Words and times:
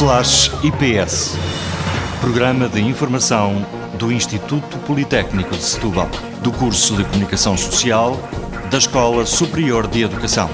Flash 0.00 0.50
IPS. 0.64 1.36
Programa 2.22 2.70
de 2.70 2.80
informação 2.80 3.62
do 3.98 4.10
Instituto 4.10 4.78
Politécnico 4.78 5.50
de 5.50 5.62
Setúbal, 5.62 6.08
do 6.42 6.50
curso 6.50 6.96
de 6.96 7.04
Comunicação 7.04 7.54
Social, 7.54 8.16
da 8.70 8.78
Escola 8.78 9.26
Superior 9.26 9.86
de 9.86 10.02
Educação. 10.02 10.48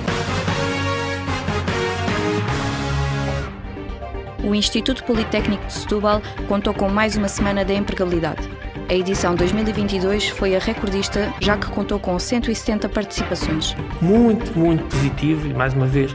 O 4.42 4.52
Instituto 4.52 5.04
Politécnico 5.04 5.64
de 5.64 5.74
Setúbal 5.74 6.20
contou 6.48 6.74
com 6.74 6.88
mais 6.88 7.16
uma 7.16 7.28
semana 7.28 7.64
da 7.64 7.72
empregabilidade. 7.72 8.55
A 8.88 8.94
edição 8.94 9.34
2022 9.34 10.28
foi 10.28 10.54
a 10.54 10.60
recordista, 10.60 11.34
já 11.40 11.56
que 11.56 11.66
contou 11.66 11.98
com 11.98 12.16
170 12.16 12.88
participações. 12.88 13.74
Muito, 14.00 14.56
muito 14.56 14.84
positivo 14.84 15.48
e, 15.48 15.52
mais 15.52 15.74
uma 15.74 15.86
vez, 15.86 16.14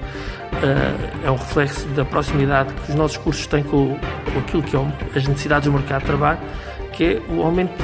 é 1.26 1.30
um 1.30 1.36
reflexo 1.36 1.86
da 1.90 2.06
proximidade 2.06 2.74
que 2.74 2.92
os 2.92 2.96
nossos 2.96 3.18
cursos 3.18 3.46
têm 3.46 3.62
com, 3.62 3.98
aquilo 4.40 4.64
que 4.64 4.72
são 4.72 4.92
as 5.14 5.28
necessidades 5.28 5.66
do 5.70 5.74
mercado 5.74 6.00
de 6.00 6.08
trabalho 6.08 6.40
que 6.94 7.04
é 7.04 7.22
o 7.30 7.42
aumento 7.42 7.78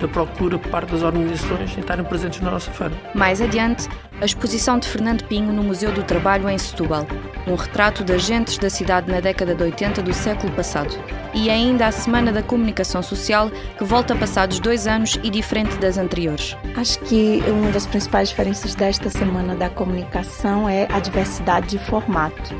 da, 0.00 0.08
procura 0.08 0.58
por 0.58 0.70
parte 0.70 0.92
das 0.92 1.02
organizações 1.02 1.76
em 1.76 1.80
estarem 1.80 2.04
presentes 2.04 2.40
na 2.40 2.50
nossa 2.50 2.70
feira. 2.70 2.92
Mais 3.14 3.40
adiante, 3.40 3.88
a 4.20 4.24
exposição 4.24 4.78
de 4.78 4.86
Fernando 4.86 5.24
Pinho 5.24 5.52
no 5.52 5.62
Museu 5.62 5.90
do 5.92 6.02
Trabalho 6.02 6.48
em 6.48 6.56
Setúbal, 6.58 7.06
um 7.46 7.54
retrato 7.54 8.04
das 8.04 8.22
gentes 8.22 8.58
da 8.58 8.70
cidade 8.70 9.10
na 9.10 9.20
década 9.20 9.54
de 9.54 9.62
80 9.62 10.02
do 10.02 10.12
século 10.12 10.52
passado. 10.52 10.96
E 11.34 11.48
ainda 11.48 11.86
a 11.86 11.92
Semana 11.92 12.30
da 12.30 12.42
Comunicação 12.42 13.02
Social, 13.02 13.50
que 13.76 13.84
volta 13.84 14.14
passados 14.14 14.60
dois 14.60 14.86
anos 14.86 15.18
e 15.22 15.30
diferente 15.30 15.76
das 15.78 15.96
anteriores. 15.96 16.56
Acho 16.76 16.98
que 17.00 17.42
uma 17.48 17.70
das 17.70 17.86
principais 17.86 18.28
diferenças 18.28 18.74
desta 18.74 19.08
Semana 19.08 19.54
da 19.54 19.70
Comunicação 19.70 20.68
é 20.68 20.86
a 20.92 21.00
diversidade 21.00 21.68
de 21.68 21.78
formato. 21.78 22.54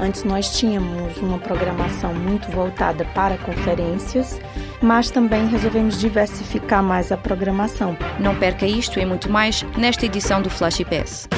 Antes 0.00 0.24
nós 0.24 0.56
tínhamos 0.56 1.16
uma 1.18 1.38
programação 1.38 2.14
muito 2.14 2.50
voltada 2.50 3.04
para 3.06 3.36
conferências, 3.38 4.40
mas 4.82 5.10
também 5.10 5.46
resolvemos 5.46 5.98
diversificar 5.98 6.82
mais 6.82 7.12
a 7.12 7.16
programação. 7.16 7.96
Não 8.18 8.38
perca 8.38 8.66
isto 8.66 8.98
e 8.98 9.04
muito 9.04 9.30
mais 9.30 9.62
nesta 9.76 10.06
edição 10.06 10.40
do 10.40 10.50
Flash 10.50 10.80
IPS. 10.80 11.28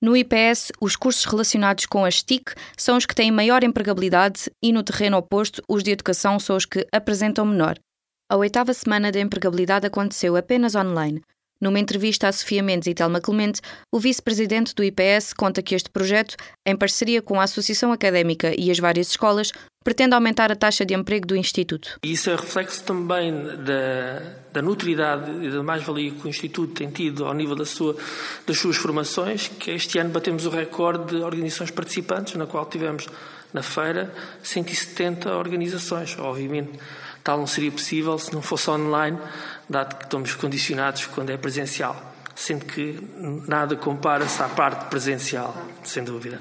No 0.00 0.16
IPS, 0.16 0.72
os 0.80 0.94
cursos 0.94 1.24
relacionados 1.24 1.84
com 1.84 2.04
as 2.04 2.22
TIC 2.22 2.54
são 2.76 2.96
os 2.96 3.04
que 3.04 3.14
têm 3.14 3.32
maior 3.32 3.64
empregabilidade 3.64 4.50
e, 4.62 4.72
no 4.72 4.82
terreno 4.82 5.16
oposto, 5.16 5.60
os 5.68 5.82
de 5.82 5.90
educação 5.90 6.38
são 6.38 6.56
os 6.56 6.64
que 6.64 6.86
apresentam 6.92 7.44
menor. 7.44 7.76
A 8.30 8.36
oitava 8.36 8.72
semana 8.72 9.10
de 9.10 9.20
empregabilidade 9.20 9.86
aconteceu 9.86 10.36
apenas 10.36 10.74
online, 10.74 11.20
numa 11.60 11.78
entrevista 11.78 12.28
a 12.28 12.32
Sofia 12.32 12.62
Mendes 12.62 12.86
e 12.86 12.94
Telma 12.94 13.20
Clemente, 13.20 13.60
o 13.92 13.98
vice-presidente 13.98 14.74
do 14.74 14.84
IPS 14.84 15.32
conta 15.32 15.62
que 15.62 15.74
este 15.74 15.90
projeto, 15.90 16.36
em 16.64 16.76
parceria 16.76 17.20
com 17.20 17.40
a 17.40 17.44
Associação 17.44 17.92
Académica 17.92 18.52
e 18.58 18.70
as 18.70 18.78
várias 18.78 19.08
escolas, 19.10 19.52
pretende 19.82 20.14
aumentar 20.14 20.52
a 20.52 20.56
taxa 20.56 20.84
de 20.84 20.94
emprego 20.94 21.26
do 21.26 21.34
Instituto. 21.34 21.98
Isso 22.02 22.28
é 22.28 22.36
reflexo 22.36 22.84
também 22.84 23.32
da, 23.64 24.20
da 24.52 24.60
nutridade 24.60 25.30
e 25.44 25.50
da 25.50 25.62
mais-valia 25.62 26.10
que 26.10 26.26
o 26.26 26.28
Instituto 26.28 26.74
tem 26.74 26.90
tido 26.90 27.24
ao 27.24 27.32
nível 27.32 27.56
da 27.56 27.64
sua, 27.64 27.96
das 28.46 28.58
suas 28.58 28.76
formações, 28.76 29.48
que 29.48 29.70
este 29.70 29.98
ano 29.98 30.10
batemos 30.10 30.44
o 30.46 30.50
recorde 30.50 31.16
de 31.16 31.22
organizações 31.22 31.70
participantes, 31.70 32.34
na 32.34 32.46
qual 32.46 32.66
tivemos 32.66 33.06
na 33.52 33.62
feira 33.62 34.12
170 34.42 35.34
organizações. 35.34 36.16
Obviamente, 36.18 36.78
tal 37.22 37.38
não 37.38 37.46
seria 37.46 37.70
possível 37.70 38.18
se 38.18 38.32
não 38.32 38.42
fosse 38.42 38.70
online, 38.70 39.18
dado 39.68 39.96
que 39.96 40.04
estamos 40.04 40.34
condicionados 40.34 41.06
quando 41.06 41.30
é 41.30 41.36
presencial, 41.36 41.96
sendo 42.34 42.64
que 42.64 42.98
nada 43.46 43.76
compara-se 43.76 44.42
à 44.42 44.48
parte 44.48 44.86
presencial, 44.86 45.54
sem 45.84 46.04
dúvida. 46.04 46.40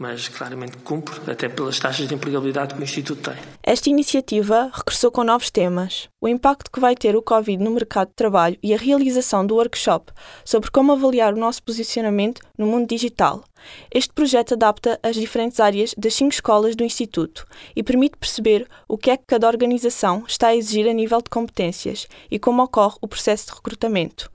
Mas 0.00 0.28
claramente 0.28 0.78
cumpre, 0.78 1.30
até 1.30 1.46
pelas 1.46 1.78
taxas 1.78 2.08
de 2.08 2.14
empregabilidade 2.14 2.72
que 2.72 2.80
o 2.80 2.82
Instituto 2.82 3.30
tem. 3.30 3.38
Esta 3.62 3.90
iniciativa 3.90 4.70
regressou 4.72 5.10
com 5.10 5.22
novos 5.22 5.50
temas: 5.50 6.08
o 6.18 6.26
impacto 6.26 6.70
que 6.70 6.80
vai 6.80 6.94
ter 6.96 7.14
o 7.14 7.20
Covid 7.22 7.62
no 7.62 7.70
mercado 7.70 8.08
de 8.08 8.14
trabalho 8.14 8.56
e 8.62 8.72
a 8.72 8.78
realização 8.78 9.46
do 9.46 9.56
workshop 9.56 10.10
sobre 10.42 10.70
como 10.70 10.92
avaliar 10.92 11.34
o 11.34 11.38
nosso 11.38 11.62
posicionamento 11.62 12.40
no 12.56 12.66
mundo 12.66 12.88
digital. 12.88 13.44
Este 13.92 14.10
projeto 14.14 14.54
adapta 14.54 14.98
as 15.02 15.16
diferentes 15.16 15.60
áreas 15.60 15.94
das 15.98 16.14
cinco 16.14 16.32
escolas 16.32 16.74
do 16.74 16.82
Instituto 16.82 17.46
e 17.76 17.82
permite 17.82 18.16
perceber 18.16 18.66
o 18.88 18.96
que 18.96 19.10
é 19.10 19.18
que 19.18 19.26
cada 19.26 19.46
organização 19.46 20.24
está 20.26 20.48
a 20.48 20.56
exigir 20.56 20.88
a 20.88 20.94
nível 20.94 21.20
de 21.20 21.28
competências 21.28 22.08
e 22.30 22.38
como 22.38 22.62
ocorre 22.62 22.96
o 23.02 23.06
processo 23.06 23.48
de 23.48 23.52
recrutamento. 23.52 24.30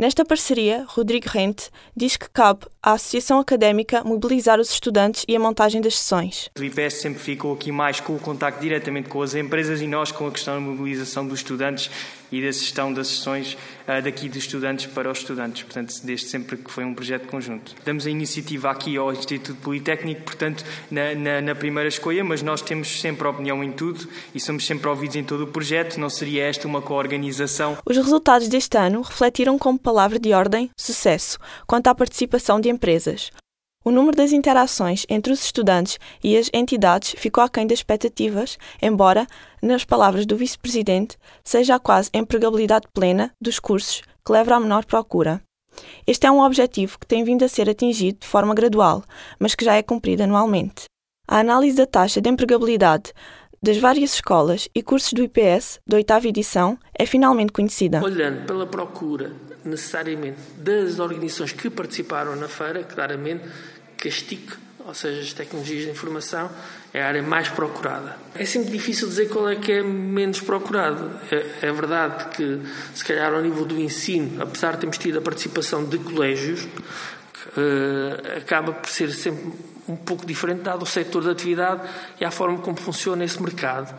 Nesta 0.00 0.24
parceria, 0.24 0.86
Rodrigo 0.88 1.28
Rente 1.28 1.68
diz 1.94 2.16
que 2.16 2.26
cabe 2.30 2.64
à 2.82 2.92
Associação 2.92 3.38
Académica 3.38 4.02
mobilizar 4.02 4.58
os 4.58 4.70
estudantes 4.70 5.26
e 5.28 5.36
a 5.36 5.38
montagem 5.38 5.78
das 5.78 5.98
sessões. 5.98 6.48
O 6.58 6.64
IPS 6.64 7.02
sempre 7.02 7.20
ficou 7.20 7.52
aqui 7.52 7.70
mais 7.70 8.00
com 8.00 8.16
o 8.16 8.18
contacto 8.18 8.62
diretamente 8.62 9.10
com 9.10 9.20
as 9.20 9.34
empresas 9.34 9.82
e 9.82 9.86
nós 9.86 10.10
com 10.10 10.26
a 10.26 10.30
questão 10.30 10.54
da 10.54 10.60
mobilização 10.62 11.28
dos 11.28 11.40
estudantes 11.40 11.90
e 12.30 12.40
da 12.40 12.50
gestão 12.50 12.92
das 12.92 13.08
sessões 13.08 13.54
uh, 13.54 14.02
daqui 14.02 14.28
dos 14.28 14.38
estudantes 14.38 14.86
para 14.86 15.10
os 15.10 15.18
estudantes. 15.18 15.62
Portanto, 15.62 15.94
desde 16.04 16.26
sempre 16.26 16.56
que 16.56 16.70
foi 16.70 16.84
um 16.84 16.94
projeto 16.94 17.26
conjunto. 17.26 17.74
Damos 17.84 18.06
a 18.06 18.10
iniciativa 18.10 18.70
aqui 18.70 18.96
ao 18.96 19.12
Instituto 19.12 19.60
Politécnico, 19.60 20.22
portanto, 20.22 20.64
na, 20.90 21.14
na, 21.14 21.40
na 21.40 21.54
primeira 21.54 21.88
escolha, 21.88 22.24
mas 22.24 22.42
nós 22.42 22.62
temos 22.62 23.00
sempre 23.00 23.26
opinião 23.26 23.62
em 23.62 23.72
tudo 23.72 24.08
e 24.34 24.40
somos 24.40 24.66
sempre 24.66 24.88
ouvidos 24.88 25.16
em 25.16 25.24
todo 25.24 25.44
o 25.44 25.46
projeto. 25.46 25.98
Não 25.98 26.08
seria 26.08 26.44
esta 26.44 26.66
uma 26.66 26.82
coorganização? 26.82 27.78
Os 27.84 27.96
resultados 27.96 28.48
deste 28.48 28.76
ano 28.76 29.02
refletiram 29.02 29.58
como 29.58 29.78
palavra 29.78 30.18
de 30.18 30.32
ordem 30.32 30.70
sucesso 30.76 31.38
quanto 31.66 31.88
à 31.88 31.94
participação 31.94 32.60
de 32.60 32.68
empresas. 32.68 33.30
O 33.82 33.90
número 33.90 34.14
das 34.14 34.32
interações 34.32 35.06
entre 35.08 35.32
os 35.32 35.42
estudantes 35.42 35.98
e 36.22 36.36
as 36.36 36.50
entidades 36.52 37.14
ficou 37.16 37.42
aquém 37.42 37.66
das 37.66 37.78
expectativas, 37.78 38.58
embora, 38.82 39.26
nas 39.62 39.86
palavras 39.86 40.26
do 40.26 40.36
vice-presidente, 40.36 41.16
seja 41.42 41.76
a 41.76 41.80
quase 41.80 42.10
empregabilidade 42.12 42.86
plena 42.92 43.32
dos 43.40 43.58
cursos 43.58 44.02
que 44.24 44.32
leva 44.32 44.54
à 44.54 44.60
menor 44.60 44.84
procura. 44.84 45.40
Este 46.06 46.26
é 46.26 46.30
um 46.30 46.42
objetivo 46.42 46.98
que 46.98 47.06
tem 47.06 47.24
vindo 47.24 47.42
a 47.42 47.48
ser 47.48 47.70
atingido 47.70 48.18
de 48.20 48.26
forma 48.26 48.54
gradual, 48.54 49.02
mas 49.38 49.54
que 49.54 49.64
já 49.64 49.74
é 49.74 49.82
cumprido 49.82 50.24
anualmente. 50.24 50.84
A 51.26 51.38
análise 51.38 51.76
da 51.76 51.86
taxa 51.86 52.20
de 52.20 52.28
empregabilidade 52.28 53.14
das 53.62 53.78
várias 53.78 54.12
escolas 54.12 54.68
e 54.74 54.82
cursos 54.82 55.14
do 55.14 55.22
IPS 55.22 55.80
da 55.86 55.96
oitava 55.96 56.28
edição 56.28 56.78
é 56.98 57.06
finalmente 57.06 57.52
conhecida. 57.52 58.02
Olhando 58.02 58.44
pela 58.46 58.66
procura 58.66 59.32
necessariamente 59.64 60.38
das 60.56 60.98
organizações 60.98 61.52
que 61.52 61.68
participaram 61.70 62.36
na 62.36 62.48
feira, 62.48 62.82
claramente 62.82 63.44
que 63.96 64.08
as 64.08 64.22
TIC, 64.22 64.52
ou 64.86 64.94
seja, 64.94 65.20
as 65.20 65.32
tecnologias 65.32 65.84
de 65.84 65.90
informação, 65.90 66.50
é 66.92 67.02
a 67.02 67.06
área 67.06 67.22
mais 67.22 67.48
procurada. 67.48 68.16
É 68.34 68.44
sempre 68.44 68.70
difícil 68.70 69.08
dizer 69.08 69.28
qual 69.28 69.48
é 69.48 69.56
que 69.56 69.72
é 69.72 69.82
menos 69.82 70.40
procurado. 70.40 71.10
É, 71.30 71.68
é 71.68 71.72
verdade 71.72 72.36
que, 72.36 72.60
se 72.94 73.04
calhar, 73.04 73.32
ao 73.32 73.40
nível 73.40 73.64
do 73.64 73.78
ensino, 73.78 74.42
apesar 74.42 74.72
de 74.72 74.78
termos 74.78 74.98
tido 74.98 75.18
a 75.18 75.22
participação 75.22 75.84
de 75.84 75.98
colégios, 75.98 76.64
uh, 76.64 78.38
acaba 78.38 78.72
por 78.72 78.88
ser 78.88 79.10
sempre 79.12 79.52
um 79.88 79.96
pouco 79.96 80.24
diferente, 80.24 80.62
dado 80.62 80.82
o 80.82 80.86
setor 80.86 81.24
da 81.24 81.32
atividade 81.32 81.82
e 82.20 82.24
a 82.24 82.30
forma 82.30 82.58
como 82.58 82.76
funciona 82.76 83.24
esse 83.24 83.40
mercado. 83.42 83.94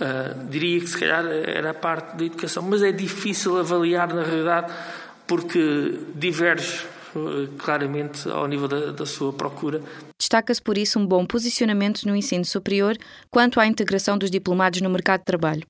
Uh, 0.00 0.48
diria 0.48 0.80
que 0.80 0.86
se 0.86 0.98
calhar 0.98 1.26
era 1.26 1.70
a 1.70 1.74
parte 1.74 2.16
da 2.16 2.24
educação, 2.24 2.62
mas 2.62 2.82
é 2.82 2.90
difícil 2.90 3.58
avaliar 3.58 4.12
na 4.14 4.22
realidade 4.22 4.72
porque 5.26 5.98
diverge 6.14 6.86
uh, 7.14 7.46
claramente 7.58 8.28
ao 8.28 8.46
nível 8.46 8.66
da, 8.66 8.92
da 8.92 9.04
sua 9.04 9.32
procura. 9.32 9.82
Destaca-se 10.18 10.62
por 10.62 10.78
isso 10.78 10.98
um 10.98 11.06
bom 11.06 11.26
posicionamento 11.26 12.04
no 12.04 12.16
ensino 12.16 12.44
superior 12.44 12.96
quanto 13.30 13.60
à 13.60 13.66
integração 13.66 14.16
dos 14.16 14.30
diplomados 14.30 14.80
no 14.80 14.88
mercado 14.88 15.20
de 15.20 15.26
trabalho. 15.26 15.62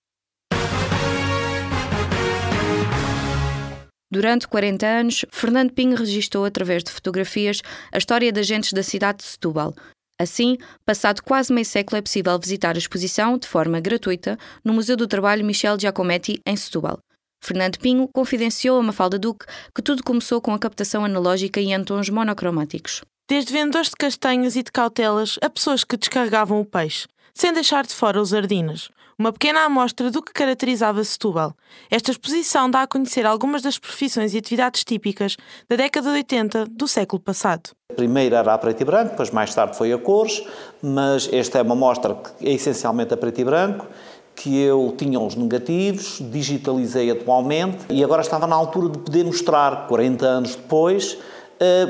Durante 4.12 4.48
40 4.48 4.86
anos, 4.86 5.24
Fernando 5.30 5.72
Pinho 5.72 5.96
registou 5.96 6.44
através 6.44 6.82
de 6.82 6.90
fotografias 6.90 7.62
a 7.92 7.98
história 7.98 8.32
das 8.32 8.46
gentes 8.46 8.72
da 8.72 8.82
cidade 8.82 9.18
de 9.18 9.24
Setúbal, 9.24 9.72
Assim, 10.20 10.58
passado 10.84 11.22
quase 11.22 11.50
meio 11.50 11.64
século, 11.64 11.96
é 11.96 12.02
possível 12.02 12.38
visitar 12.38 12.74
a 12.74 12.78
exposição, 12.78 13.38
de 13.38 13.48
forma 13.48 13.80
gratuita, 13.80 14.38
no 14.62 14.74
Museu 14.74 14.94
do 14.94 15.08
Trabalho 15.08 15.42
Michel 15.42 15.80
Giacometti, 15.80 16.42
em 16.44 16.54
Setúbal. 16.56 16.98
Fernando 17.42 17.78
Pinho 17.78 18.06
confidenciou 18.06 18.78
a 18.78 18.82
Mafalda 18.82 19.18
Duque 19.18 19.46
que 19.74 19.80
tudo 19.80 20.04
começou 20.04 20.38
com 20.42 20.52
a 20.52 20.58
captação 20.58 21.06
analógica 21.06 21.58
e 21.58 21.72
em 21.72 21.82
tons 21.82 22.10
monocromáticos. 22.10 23.00
Desde 23.30 23.50
vendedores 23.50 23.88
de 23.88 23.96
castanhas 23.96 24.56
e 24.56 24.62
de 24.62 24.70
cautelas 24.70 25.38
a 25.40 25.48
pessoas 25.48 25.84
que 25.84 25.96
descarregavam 25.96 26.60
o 26.60 26.66
peixe, 26.66 27.08
sem 27.32 27.50
deixar 27.54 27.86
de 27.86 27.94
fora 27.94 28.20
os 28.20 28.34
ardinas 28.34 28.90
uma 29.20 29.34
pequena 29.34 29.66
amostra 29.66 30.10
do 30.10 30.22
que 30.22 30.32
caracterizava 30.32 31.04
Setúbal. 31.04 31.52
Esta 31.90 32.10
exposição 32.10 32.70
dá 32.70 32.80
a 32.80 32.86
conhecer 32.86 33.26
algumas 33.26 33.60
das 33.60 33.78
profissões 33.78 34.32
e 34.32 34.38
atividades 34.38 34.82
típicas 34.82 35.36
da 35.68 35.76
década 35.76 36.08
de 36.10 36.16
80 36.16 36.64
do 36.70 36.88
século 36.88 37.20
passado. 37.20 37.68
Primeiro 37.94 38.34
era 38.34 38.54
a 38.54 38.56
preto 38.56 38.80
e 38.80 38.84
branco, 38.86 39.10
depois 39.10 39.30
mais 39.30 39.54
tarde 39.54 39.76
foi 39.76 39.92
a 39.92 39.98
cores, 39.98 40.42
mas 40.82 41.28
esta 41.30 41.58
é 41.58 41.62
uma 41.62 41.74
mostra 41.74 42.14
que 42.14 42.48
é 42.48 42.52
essencialmente 42.52 43.12
a 43.12 43.16
preto 43.18 43.42
e 43.42 43.44
branco, 43.44 43.86
que 44.34 44.58
eu 44.58 44.94
tinha 44.96 45.20
os 45.20 45.34
negativos, 45.34 46.18
digitalizei 46.32 47.10
atualmente 47.10 47.84
e 47.90 48.02
agora 48.02 48.22
estava 48.22 48.46
na 48.46 48.56
altura 48.56 48.88
de 48.88 49.00
poder 49.00 49.26
mostrar, 49.26 49.86
40 49.86 50.24
anos 50.24 50.56
depois, 50.56 51.18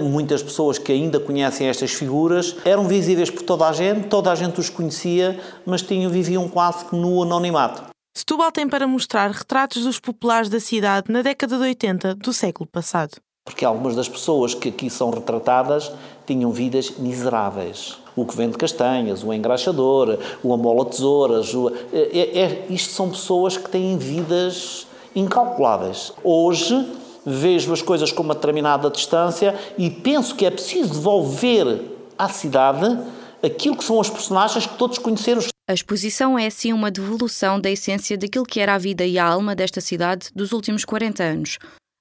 muitas 0.02 0.42
pessoas 0.42 0.78
que 0.78 0.90
ainda 0.90 1.20
conhecem 1.20 1.68
estas 1.68 1.92
figuras 1.92 2.56
eram 2.64 2.88
visíveis 2.88 3.30
por 3.30 3.42
toda 3.42 3.68
a 3.68 3.72
gente, 3.72 4.08
toda 4.08 4.32
a 4.32 4.34
gente 4.34 4.58
os 4.58 4.68
conhecia, 4.68 5.38
mas 5.64 5.82
tinham, 5.82 6.10
viviam 6.10 6.48
quase 6.48 6.84
que 6.86 6.96
no 6.96 7.22
anonimato. 7.22 7.90
Setúbal 8.16 8.50
tem 8.50 8.68
para 8.68 8.86
mostrar 8.86 9.30
retratos 9.30 9.84
dos 9.84 10.00
populares 10.00 10.48
da 10.48 10.58
cidade 10.58 11.10
na 11.10 11.22
década 11.22 11.56
de 11.56 11.62
80 11.62 12.16
do 12.16 12.32
século 12.32 12.68
passado. 12.70 13.16
Porque 13.44 13.64
algumas 13.64 13.96
das 13.96 14.08
pessoas 14.08 14.54
que 14.54 14.68
aqui 14.68 14.90
são 14.90 15.10
retratadas 15.10 15.90
tinham 16.26 16.50
vidas 16.52 16.90
miseráveis. 16.98 17.98
O 18.14 18.26
que 18.26 18.36
vende 18.36 18.58
castanhas, 18.58 19.24
o 19.24 19.32
engraxador, 19.32 20.18
o 20.42 20.52
amola 20.52 20.84
tesouras. 20.84 21.54
O... 21.54 21.70
É, 21.92 22.40
é, 22.40 22.66
isto 22.68 22.92
são 22.92 23.10
pessoas 23.10 23.56
que 23.56 23.68
têm 23.70 23.96
vidas 23.96 24.86
incalculáveis. 25.14 26.12
Hoje 26.22 26.86
vejo 27.24 27.72
as 27.72 27.82
coisas 27.82 28.12
com 28.12 28.22
uma 28.22 28.34
determinada 28.34 28.90
distância 28.90 29.58
e 29.76 29.90
penso 29.90 30.34
que 30.34 30.46
é 30.46 30.50
preciso 30.50 30.94
devolver 30.94 31.82
à 32.18 32.28
cidade 32.28 32.98
aquilo 33.42 33.76
que 33.76 33.84
são 33.84 33.98
os 33.98 34.10
personagens 34.10 34.66
que 34.66 34.76
todos 34.76 34.98
conheceram. 34.98 35.42
A 35.68 35.72
exposição 35.72 36.38
é 36.38 36.46
assim 36.46 36.72
uma 36.72 36.90
devolução 36.90 37.60
da 37.60 37.70
essência 37.70 38.18
daquilo 38.18 38.44
que 38.44 38.60
era 38.60 38.74
a 38.74 38.78
vida 38.78 39.04
e 39.04 39.18
a 39.18 39.24
alma 39.24 39.54
desta 39.54 39.80
cidade 39.80 40.28
dos 40.34 40.52
últimos 40.52 40.84
40 40.84 41.22
anos. 41.22 41.58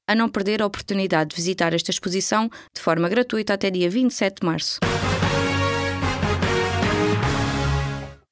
A 0.07 0.15
não 0.15 0.27
perder 0.27 0.61
a 0.61 0.65
oportunidade 0.65 1.29
de 1.29 1.35
visitar 1.35 1.71
esta 1.71 1.91
exposição 1.91 2.49
de 2.75 2.81
forma 2.81 3.07
gratuita 3.07 3.53
até 3.53 3.69
dia 3.69 3.89
27 3.89 4.41
de 4.41 4.45
março. 4.45 4.79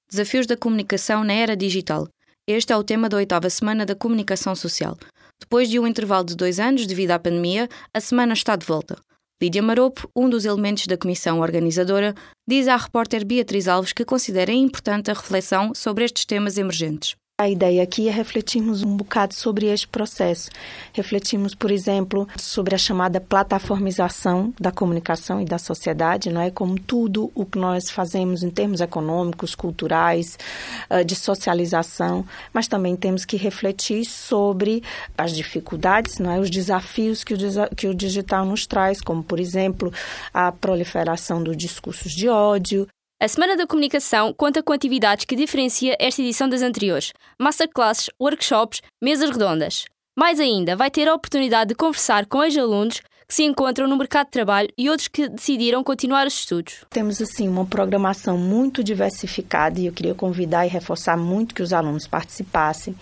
Desafios 0.10 0.48
da 0.48 0.57
comunicação 0.57 1.24
na 1.24 1.34
era 1.34 1.56
digital. 1.56 2.07
Este 2.48 2.74
é 2.74 2.78
o 2.78 2.84
tema 2.84 3.07
da 3.07 3.18
oitava 3.18 3.50
semana 3.50 3.86
da 3.86 3.94
comunicação 3.94 4.56
social. 4.56 4.98
Depois 5.39 5.69
de 5.69 5.80
um 5.80 5.88
intervalo 5.88 6.25
de 6.25 6.36
dois 6.36 6.60
anos 6.60 6.86
devido 6.86 7.12
à 7.12 7.19
pandemia, 7.19 7.69
a 7.94 8.00
semana 8.00 8.34
está 8.34 8.56
de 8.56 8.66
volta. 8.66 8.98
Lídia 9.42 9.62
Maropo, 9.62 10.10
um 10.16 10.28
dos 10.28 10.45
elementos 10.45 10.88
da 10.88 10.98
comissão 10.98 11.39
organizadora, 11.42 12.16
diz 12.48 12.68
à 12.68 12.75
repórter 12.75 13.24
Beatriz 13.24 13.68
Alves 13.68 13.94
que 13.94 14.04
considera 14.04 14.51
importante 14.51 15.12
a 15.12 15.13
reflexão 15.13 15.74
sobre 15.75 16.04
estes 16.06 16.25
temas 16.25 16.57
emergentes. 16.57 17.16
A 17.39 17.48
ideia 17.48 17.84
aqui 17.84 18.10
é 18.10 18.12
refletirmos 18.12 18.81
um 18.81 18.98
bocado 18.98 19.36
sobre 19.36 19.68
este 19.68 19.88
processo. 19.88 20.50
Refletimos, 20.92 21.54
por 21.54 21.69
exemplo, 21.69 22.28
sobre 22.36 22.74
a 22.74 22.80
chamada 22.80 23.22
plataformização 23.22 24.51
da 24.60 24.72
comunicação 24.72 25.39
e 25.39 25.45
da 25.45 25.60
sociedade, 25.60 26.31
não 26.31 26.42
é? 26.42 26.50
Como 26.50 26.80
tudo 26.80 27.31
o 27.36 27.45
que 27.45 27.60
nós 27.60 27.92
fazemos 27.92 28.42
em 28.42 28.50
termos 28.50 28.81
econômicos, 28.81 29.54
culturais, 29.54 30.36
eh, 30.89 31.04
de 31.04 31.13
socialização, 31.13 32.25
mas 32.51 32.68
também 32.68 32.95
temos 32.95 33.24
que 33.24 33.38
refletir 33.38 34.04
sobre 34.06 34.81
as 35.16 35.31
dificuldades, 35.31 36.18
não 36.18 36.31
é? 36.31 36.39
Os 36.39 36.50
desafios 36.50 37.24
que 37.24 37.36
o, 37.36 37.38
que 37.75 37.88
o 37.88 37.94
digital 37.94 38.48
nos 38.48 38.66
traz, 38.66 39.00
como, 39.00 39.24
por 39.24 39.39
exemplo, 39.39 39.94
a 40.34 40.51
proliferação 40.51 41.44
dos 41.44 41.56
discursos 41.56 42.13
de 42.13 42.28
ódio, 42.28 42.88
a 43.19 43.28
Semana 43.28 43.58
da 43.58 43.66
Comunicação 43.66 44.31
conta 44.31 44.62
com 44.62 44.72
atividades 44.72 45.25
que 45.25 45.36
diferencia 45.36 45.98
esta 46.00 46.22
edição 46.22 46.48
das 46.48 46.62
anteriores: 46.62 47.14
masterclasses, 47.40 48.12
workshops, 48.22 48.81
mesas 49.02 49.31
redondas. 49.31 49.86
Mais 50.16 50.40
ainda, 50.40 50.75
vai 50.75 50.92
ter 50.92 51.08
a 51.08 51.16
oportunidade 51.16 51.69
de 51.69 51.75
conversar 51.75 52.28
com 52.28 52.44
ex-alunos 52.44 53.02
que 53.27 53.35
se 53.35 53.44
encontram 53.44 53.88
no 53.88 53.97
mercado 53.97 54.27
de 54.27 54.31
trabalho 54.31 54.69
e 54.77 54.89
outros 54.89 55.09
que 55.09 55.27
decidiram 55.27 55.83
continuar 55.83 56.25
os 56.25 56.33
estudos. 56.33 56.85
Temos 56.89 57.21
assim 57.21 57.45
uma 57.50 57.65
programação 57.65 58.38
muito 58.38 58.81
diversificada 58.81 59.79
e 59.79 59.88
eu 59.88 59.91
queria 59.91 60.15
convidar 60.15 60.65
e 60.65 60.69
reforçar 60.69 61.18
muito 61.18 61.53
que 61.53 61.62
os 61.62 61.74
alunos 61.74 62.07
participassem, 62.07 62.95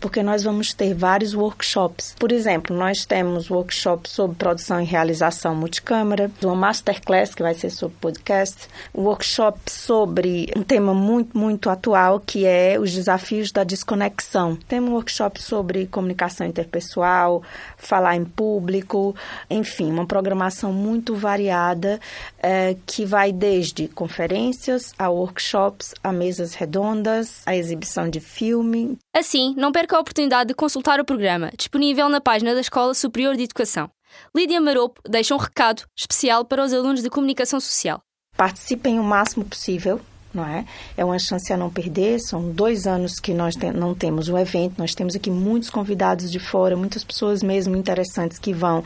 porque 0.00 0.22
nós 0.22 0.44
vamos 0.44 0.72
ter 0.72 0.94
vários 0.94 1.34
workshops. 1.34 2.14
Por 2.16 2.30
exemplo, 2.30 2.76
nós 2.76 3.04
temos 3.04 3.50
workshop 3.50 4.08
sobre 4.08 4.36
produção 4.36 4.80
e 4.80 4.84
realização 4.84 5.52
multicâmara, 5.52 6.30
uma 6.44 6.54
masterclass 6.54 7.34
que 7.34 7.42
vai 7.42 7.54
ser 7.54 7.70
sobre 7.70 7.96
podcast, 8.00 8.68
um 8.94 9.02
workshop 9.02 9.58
sobre 9.68 10.48
um 10.56 10.62
tema 10.62 10.94
muito, 10.94 11.36
muito 11.36 11.68
atual 11.68 12.20
que 12.20 12.46
é 12.46 12.78
os 12.78 12.92
desafios 12.92 13.50
da 13.50 13.64
desconexão. 13.64 14.56
Temos 14.68 14.90
um 14.90 14.94
workshop 14.94 15.42
sobre 15.42 15.86
comunicação 15.86 16.46
interpessoal, 16.46 17.42
falar 17.76 18.14
em 18.14 18.24
público, 18.24 19.16
enfim, 19.50 19.71
enfim, 19.72 19.90
uma 19.90 20.06
programação 20.06 20.72
muito 20.72 21.14
variada 21.14 21.98
é, 22.38 22.76
que 22.86 23.06
vai 23.06 23.32
desde 23.32 23.88
conferências 23.88 24.92
a 24.98 25.08
workshops, 25.08 25.94
a 26.04 26.12
mesas 26.12 26.52
redondas, 26.52 27.42
a 27.46 27.56
exibição 27.56 28.08
de 28.08 28.20
filme. 28.20 28.98
Assim, 29.16 29.54
não 29.56 29.72
perca 29.72 29.96
a 29.96 30.00
oportunidade 30.00 30.48
de 30.48 30.54
consultar 30.54 31.00
o 31.00 31.04
programa, 31.04 31.50
disponível 31.56 32.08
na 32.08 32.20
página 32.20 32.54
da 32.54 32.60
Escola 32.60 32.92
Superior 32.92 33.34
de 33.34 33.44
Educação. 33.44 33.90
Lídia 34.36 34.60
Maropo 34.60 35.00
deixa 35.08 35.34
um 35.34 35.38
recado 35.38 35.84
especial 35.98 36.44
para 36.44 36.62
os 36.62 36.72
alunos 36.74 37.02
de 37.02 37.08
comunicação 37.08 37.58
social. 37.58 38.02
Participem 38.36 39.00
o 39.00 39.04
máximo 39.04 39.44
possível 39.44 40.00
não 40.34 40.46
é? 40.46 40.64
É 40.96 41.04
uma 41.04 41.18
chance 41.18 41.52
a 41.52 41.56
não 41.56 41.70
perder. 41.70 42.20
São 42.20 42.50
dois 42.50 42.86
anos 42.86 43.18
que 43.18 43.32
nós 43.34 43.54
te 43.54 43.70
não 43.70 43.94
temos 43.94 44.28
o 44.28 44.38
evento. 44.38 44.74
Nós 44.78 44.94
temos 44.94 45.14
aqui 45.14 45.30
muitos 45.30 45.70
convidados 45.70 46.30
de 46.30 46.38
fora, 46.38 46.76
muitas 46.76 47.04
pessoas 47.04 47.42
mesmo 47.42 47.76
interessantes 47.76 48.38
que 48.38 48.52
vão 48.52 48.84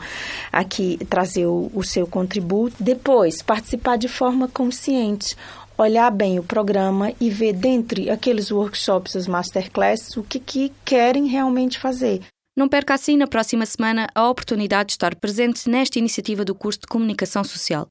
aqui 0.51 0.97
trazer 1.09 1.45
o, 1.45 1.71
o 1.73 1.83
seu 1.83 2.07
contributo. 2.07 2.75
Depois, 2.79 3.41
participar 3.41 3.97
de 3.97 4.07
forma 4.07 4.47
consciente 4.47 5.35
olhar 5.77 6.09
bem 6.09 6.39
o 6.39 6.43
programa 6.43 7.13
e 7.21 7.29
ver 7.29 7.53
dentre 7.53 8.09
aqueles 8.09 8.51
workshops, 8.51 9.15
as 9.15 9.27
masterclasses, 9.27 10.17
o 10.17 10.23
que, 10.23 10.39
que 10.39 10.73
querem 10.83 11.27
realmente 11.27 11.77
fazer. 11.77 12.21
Não 12.57 12.67
perca 12.67 12.95
assim 12.95 13.15
na 13.15 13.27
próxima 13.27 13.65
semana 13.67 14.07
a 14.15 14.27
oportunidade 14.27 14.87
de 14.87 14.93
estar 14.93 15.15
presente 15.15 15.69
nesta 15.69 15.99
iniciativa 15.99 16.43
do 16.43 16.55
curso 16.55 16.79
de 16.79 16.87
Comunicação 16.87 17.43
Social. 17.43 17.87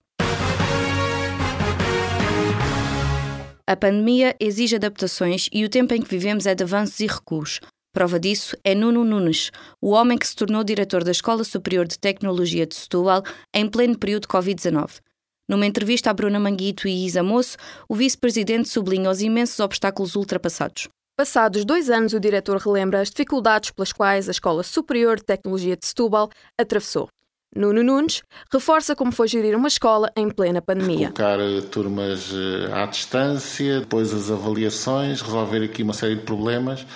A 3.69 3.75
pandemia 3.75 4.37
exige 4.39 4.77
adaptações 4.77 5.49
e 5.53 5.65
o 5.65 5.69
tempo 5.69 5.93
em 5.93 6.01
que 6.01 6.09
vivemos 6.09 6.47
é 6.47 6.55
de 6.55 6.63
avanços 6.63 7.01
e 7.01 7.07
recuos. 7.09 7.59
Prova 7.93 8.21
disso 8.21 8.57
é 8.63 8.77
Nuno 8.77 9.05
Nunes, 9.05 9.51
o 9.83 9.91
homem 9.91 10.17
que 10.17 10.27
se 10.27 10.37
tornou 10.37 10.63
diretor 10.63 11.03
da 11.03 11.11
Escola 11.11 11.43
Superior 11.43 11.85
de 11.85 11.99
Tecnologia 11.99 12.65
de 12.65 12.77
Setúbal 12.77 13.25
em 13.53 13.69
pleno 13.69 13.99
período 13.99 14.29
Covid-19. 14.29 15.01
Numa 15.49 15.67
entrevista 15.67 16.11
a 16.11 16.15
Bruna 16.15 16.39
Manguito 16.39 16.87
e 16.87 17.07
Isa 17.07 17.25
Moço, 17.25 17.57
o 17.89 17.97
vice-presidente 17.97 18.69
sublinha 18.69 19.11
os 19.11 19.21
imensos 19.21 19.59
obstáculos 19.59 20.15
ultrapassados. 20.15 20.87
Passados 21.19 21.65
dois 21.65 21.91
anos, 21.91 22.13
o 22.13 22.21
diretor 22.21 22.59
relembra 22.59 23.01
as 23.01 23.11
dificuldades 23.11 23.73
pelas 23.73 23.93
quais 23.93 24.29
a 24.29 24.33
Escola 24.33 24.63
Superior 24.63 25.17
de 25.17 25.25
Tecnologia 25.25 25.77
de 25.77 25.85
Setúbal 25.85 26.31
atravessou. 26.57 27.09
Nuno 27.57 27.83
Nunes 27.83 28.23
reforça 28.53 28.95
como 28.95 29.11
foi 29.11 29.27
gerir 29.27 29.57
uma 29.57 29.69
escola 29.69 30.13
em 30.15 30.29
plena 30.29 30.61
pandemia. 30.63 31.11
Colocar 31.11 31.41
eh, 31.41 31.61
turmas 31.63 32.31
eh, 32.33 32.73
à 32.73 32.87
distância, 32.87 33.81
depois 33.81 34.13
as 34.13 34.31
avaliações, 34.31 35.23
resolver 35.23 35.65
aqui 35.65 35.83
uma 35.83 35.93
série 35.93 36.17
de 36.17 36.23
problemas 36.23 36.87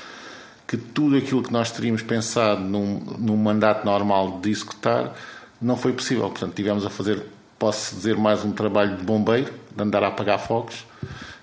que 0.71 0.77
tudo 0.77 1.17
aquilo 1.17 1.43
que 1.43 1.53
nós 1.53 1.73
teríamos 1.73 2.01
pensado 2.01 2.61
num, 2.61 3.01
num 3.19 3.37
mandato 3.37 3.85
normal 3.85 4.39
de 4.41 4.51
executar 4.51 5.17
não 5.61 5.77
foi 5.77 5.93
possível. 5.93 6.31
Portanto, 6.31 6.55
tivemos 6.55 6.87
a 6.87 6.91
fazer, 6.91 7.27
posso 7.59 7.97
dizer, 7.97 8.17
mais 8.17 8.45
um 8.45 8.53
trabalho 8.53 8.97
de 8.97 9.03
bombeiro, 9.03 9.53
de 9.75 9.83
andar 9.83 10.05
a 10.05 10.07
apagar 10.07 10.39
fogos, 10.39 10.87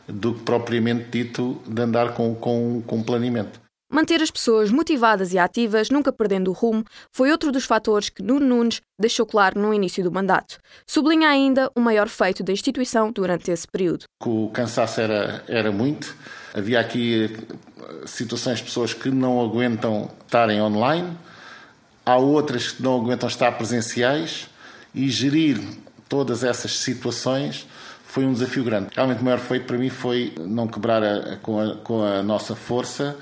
do 0.08 0.34
que 0.34 0.44
propriamente 0.44 1.10
dito 1.12 1.62
de 1.68 1.82
andar 1.82 2.14
com, 2.14 2.34
com, 2.36 2.82
com 2.88 3.04
planeamento. 3.04 3.60
Manter 3.90 4.22
as 4.22 4.30
pessoas 4.30 4.70
motivadas 4.70 5.32
e 5.32 5.40
ativas, 5.40 5.90
nunca 5.90 6.12
perdendo 6.12 6.50
o 6.50 6.54
rumo, 6.54 6.84
foi 7.10 7.32
outro 7.32 7.54
dos 7.54 7.64
fatores 7.64 8.10
que 8.10 8.22
Nuno 8.22 8.46
Nunes 8.46 8.82
deixou 9.00 9.26
claro 9.26 9.58
no 9.62 9.74
início 9.74 10.04
do 10.04 10.12
mandato. 10.12 10.60
Sublinha 10.86 11.30
ainda 11.30 11.72
o 11.74 11.80
maior 11.80 12.10
feito 12.10 12.44
da 12.44 12.52
instituição 12.52 13.14
durante 13.14 13.50
esse 13.50 13.66
período. 13.66 14.04
O 14.26 14.50
cansaço 14.50 15.00
era, 15.00 15.42
era 15.48 15.72
muito. 15.72 16.14
Havia 16.54 16.82
aqui 16.82 17.34
eh, 17.34 18.06
situações 18.06 18.58
de 18.58 18.66
pessoas 18.66 18.94
que 18.94 19.10
não 19.10 19.40
aguentam 19.40 20.12
estarem 20.26 20.62
online, 20.62 21.18
há 22.06 22.18
outras 22.18 22.74
que 22.74 22.84
não 22.84 23.00
aguentam 23.00 23.30
estar 23.30 23.54
presenciais 23.54 24.50
e 24.94 25.10
gerir 25.10 25.62
todas 26.10 26.44
essas 26.44 26.78
situações 26.78 27.66
foi 28.04 28.26
um 28.26 28.34
desafio 28.34 28.64
grande. 28.66 28.90
Realmente 28.94 29.22
o 29.22 29.24
maior 29.24 29.40
feito 29.40 29.66
para 29.66 29.78
mim 29.78 29.90
foi 29.90 30.34
não 30.40 30.68
quebrar 30.68 31.04
a, 31.04 31.38
com, 31.38 31.60
a, 31.60 31.76
com 31.76 32.04
a 32.04 32.22
nossa 32.24 32.56
força 32.56 33.16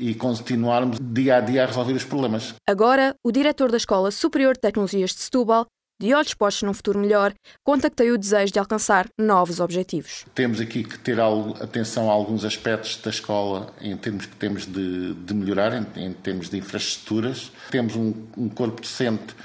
e 0.00 0.14
continuarmos 0.14 0.98
dia 1.00 1.36
a 1.36 1.40
dia 1.40 1.62
a 1.62 1.66
resolver 1.66 1.92
os 1.92 2.04
problemas. 2.04 2.54
Agora, 2.66 3.14
o 3.22 3.30
diretor 3.30 3.70
da 3.70 3.76
Escola 3.76 4.10
Superior 4.10 4.54
de 4.54 4.60
Tecnologias 4.60 5.10
de 5.10 5.20
Setúbal, 5.20 5.66
de 6.00 6.14
olhos 6.14 6.32
postos 6.32 6.62
num 6.62 6.72
futuro 6.72 6.98
melhor, 6.98 7.34
conta 7.62 7.90
que 7.90 7.96
tem 7.96 8.10
o 8.10 8.16
desejo 8.16 8.50
de 8.50 8.58
alcançar 8.58 9.06
novos 9.18 9.60
objetivos. 9.60 10.24
Temos 10.34 10.58
aqui 10.58 10.82
que 10.82 10.98
ter 10.98 11.20
atenção 11.20 12.10
a 12.10 12.14
alguns 12.14 12.42
aspectos 12.42 12.96
da 12.96 13.10
escola 13.10 13.72
em 13.82 13.94
termos 13.98 14.24
que 14.24 14.34
temos 14.34 14.64
de, 14.64 15.12
de 15.12 15.34
melhorar, 15.34 15.74
em, 15.74 16.06
em, 16.06 16.12
termos 16.14 16.48
de 16.48 16.56
infraestruturas. 16.56 17.52
Temos 17.70 17.94
um, 17.96 18.14
um 18.38 18.48
corpo 18.48 18.80
docente 18.80 19.36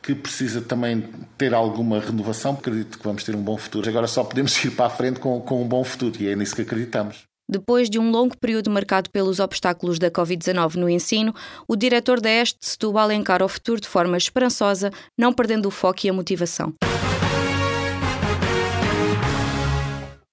que 0.00 0.14
precisa 0.14 0.60
também 0.60 1.02
ter 1.36 1.52
alguma 1.52 1.98
renovação, 1.98 2.52
acredito 2.52 2.98
que 2.98 3.04
vamos 3.04 3.24
ter 3.24 3.34
um 3.34 3.42
bom 3.42 3.56
futuro. 3.56 3.88
Agora 3.88 4.06
só 4.06 4.22
podemos 4.22 4.54
ir 4.64 4.70
para 4.70 4.86
a 4.86 4.90
frente 4.90 5.18
com, 5.18 5.40
com 5.40 5.62
um 5.62 5.66
bom 5.66 5.82
futuro 5.82 6.14
e 6.22 6.28
é 6.28 6.36
nisso 6.36 6.54
que 6.54 6.62
acreditamos. 6.62 7.24
Depois 7.48 7.90
de 7.90 7.98
um 7.98 8.10
longo 8.10 8.36
período 8.38 8.70
marcado 8.70 9.10
pelos 9.10 9.38
obstáculos 9.38 9.98
da 9.98 10.10
Covid-19 10.10 10.76
no 10.76 10.88
ensino, 10.88 11.34
o 11.68 11.76
diretor 11.76 12.18
da 12.18 12.30
Este 12.30 12.58
de 12.58 12.66
Setúbal 12.66 13.12
encara 13.12 13.44
o 13.44 13.48
futuro 13.48 13.80
de 13.80 13.86
forma 13.86 14.16
esperançosa, 14.16 14.90
não 15.18 15.32
perdendo 15.32 15.66
o 15.66 15.70
foco 15.70 16.06
e 16.06 16.08
a 16.08 16.12
motivação. 16.12 16.72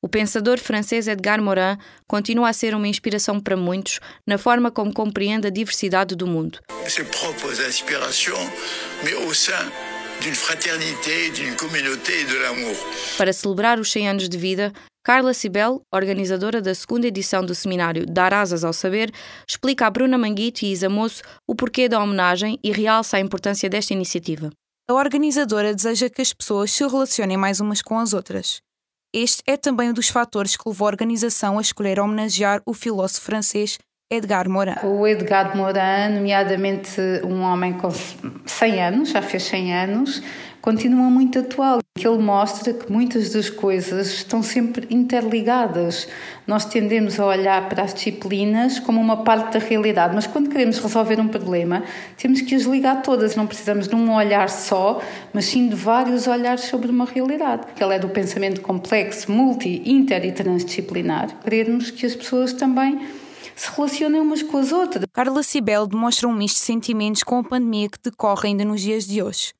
O 0.01 0.07
pensador 0.07 0.57
francês 0.57 1.07
Edgar 1.07 1.41
Morin 1.41 1.77
continua 2.07 2.49
a 2.49 2.53
ser 2.53 2.73
uma 2.73 2.87
inspiração 2.87 3.39
para 3.39 3.55
muitos 3.55 3.99
na 4.25 4.37
forma 4.37 4.71
como 4.71 4.93
compreende 4.93 5.47
a 5.47 5.51
diversidade 5.51 6.15
do 6.15 6.25
mundo. 6.25 6.59
Se 6.87 7.03
propose 7.03 7.67
inspiration, 7.67 8.39
mais 9.03 9.15
au 9.15 9.33
sein 9.33 9.90
d'une 10.21 10.35
fraternité, 10.35 11.31
d'une 11.31 11.55
communauté 11.55 12.21
et 12.21 12.25
de 12.25 12.37
l'amour. 12.37 12.75
Para 13.17 13.33
celebrar 13.33 13.79
os 13.79 13.91
100 13.91 14.07
anos 14.07 14.29
de 14.29 14.37
vida, 14.37 14.71
Carla 15.03 15.33
Cibel, 15.33 15.81
organizadora 15.91 16.61
da 16.61 16.75
segunda 16.75 17.07
edição 17.07 17.43
do 17.43 17.55
seminário 17.55 18.05
Dar 18.05 18.31
Asas 18.31 18.63
ao 18.63 18.71
Saber, 18.71 19.11
explica 19.47 19.87
a 19.87 19.89
Bruna 19.89 20.19
Manguito 20.19 20.63
e 20.63 20.71
Isa 20.71 20.87
Moço 20.87 21.23
o 21.47 21.55
porquê 21.55 21.89
da 21.89 21.99
homenagem 21.99 22.59
e 22.63 22.71
realça 22.71 23.17
a 23.17 23.19
importância 23.19 23.67
desta 23.67 23.93
iniciativa. 23.93 24.51
A 24.87 24.93
organizadora 24.93 25.73
deseja 25.73 26.07
que 26.07 26.21
as 26.21 26.31
pessoas 26.31 26.71
se 26.71 26.87
relacionem 26.87 27.37
mais 27.37 27.59
umas 27.59 27.81
com 27.81 27.97
as 27.97 28.13
outras. 28.13 28.61
Este 29.13 29.41
é 29.47 29.57
também 29.57 29.89
um 29.89 29.93
dos 29.93 30.07
fatores 30.07 30.55
que 30.55 30.69
levou 30.69 30.87
a 30.87 30.91
organização 30.91 31.57
a 31.57 31.61
escolher 31.61 31.99
homenagear 31.99 32.61
o 32.65 32.73
filósofo 32.73 33.25
francês 33.25 33.79
Edgar 34.11 34.49
Morin. 34.49 34.73
O 34.83 35.07
Edgar 35.07 35.55
Morin, 35.55 36.15
nomeadamente 36.15 36.99
um 37.23 37.43
homem 37.43 37.71
com 37.71 37.89
100 38.45 38.83
anos, 38.83 39.09
já 39.09 39.21
fez 39.21 39.43
100 39.43 39.73
anos, 39.73 40.21
continua 40.61 41.09
muito 41.09 41.39
atual. 41.39 41.79
Que 41.97 42.05
ele 42.05 42.17
mostra 42.17 42.73
que 42.73 42.91
muitas 42.91 43.31
das 43.31 43.49
coisas 43.49 44.07
estão 44.07 44.43
sempre 44.43 44.85
interligadas. 44.89 46.09
Nós 46.45 46.65
tendemos 46.65 47.21
a 47.21 47.25
olhar 47.25 47.69
para 47.69 47.83
as 47.83 47.93
disciplinas 47.93 48.79
como 48.79 48.99
uma 48.99 49.23
parte 49.23 49.57
da 49.57 49.65
realidade, 49.65 50.13
mas 50.13 50.27
quando 50.27 50.49
queremos 50.49 50.77
resolver 50.79 51.19
um 51.19 51.29
problema, 51.29 51.83
temos 52.17 52.41
que 52.41 52.53
as 52.53 52.63
ligar 52.63 53.01
todas. 53.01 53.37
Não 53.37 53.47
precisamos 53.47 53.87
de 53.87 53.95
um 53.95 54.13
olhar 54.13 54.49
só, 54.49 55.01
mas 55.31 55.45
sim 55.45 55.69
de 55.69 55.75
vários 55.75 56.27
olhares 56.27 56.65
sobre 56.65 56.91
uma 56.91 57.05
realidade. 57.05 57.63
Ele 57.79 57.95
é 57.95 57.99
do 57.99 58.09
pensamento 58.09 58.59
complexo, 58.59 59.31
multi, 59.31 59.81
inter 59.85 60.25
e 60.25 60.33
transdisciplinar. 60.33 61.29
Queremos 61.43 61.91
que 61.91 62.05
as 62.05 62.15
pessoas 62.15 62.51
também 62.51 62.99
se 63.61 63.69
relacionem 63.75 64.19
umas 64.19 64.41
com 64.41 64.57
as 64.57 64.71
outras. 64.71 65.05
Carla 65.13 65.43
Cibel 65.43 65.85
demonstra 65.85 66.27
um 66.27 66.33
misto 66.33 66.55
de 66.55 66.61
sentimentos 66.61 67.21
com 67.21 67.37
a 67.37 67.43
pandemia 67.43 67.87
que 67.89 67.99
decorre 68.03 68.49
ainda 68.49 68.65
nos 68.65 68.81
dias 68.81 69.05
de 69.05 69.21
hoje. 69.21 69.53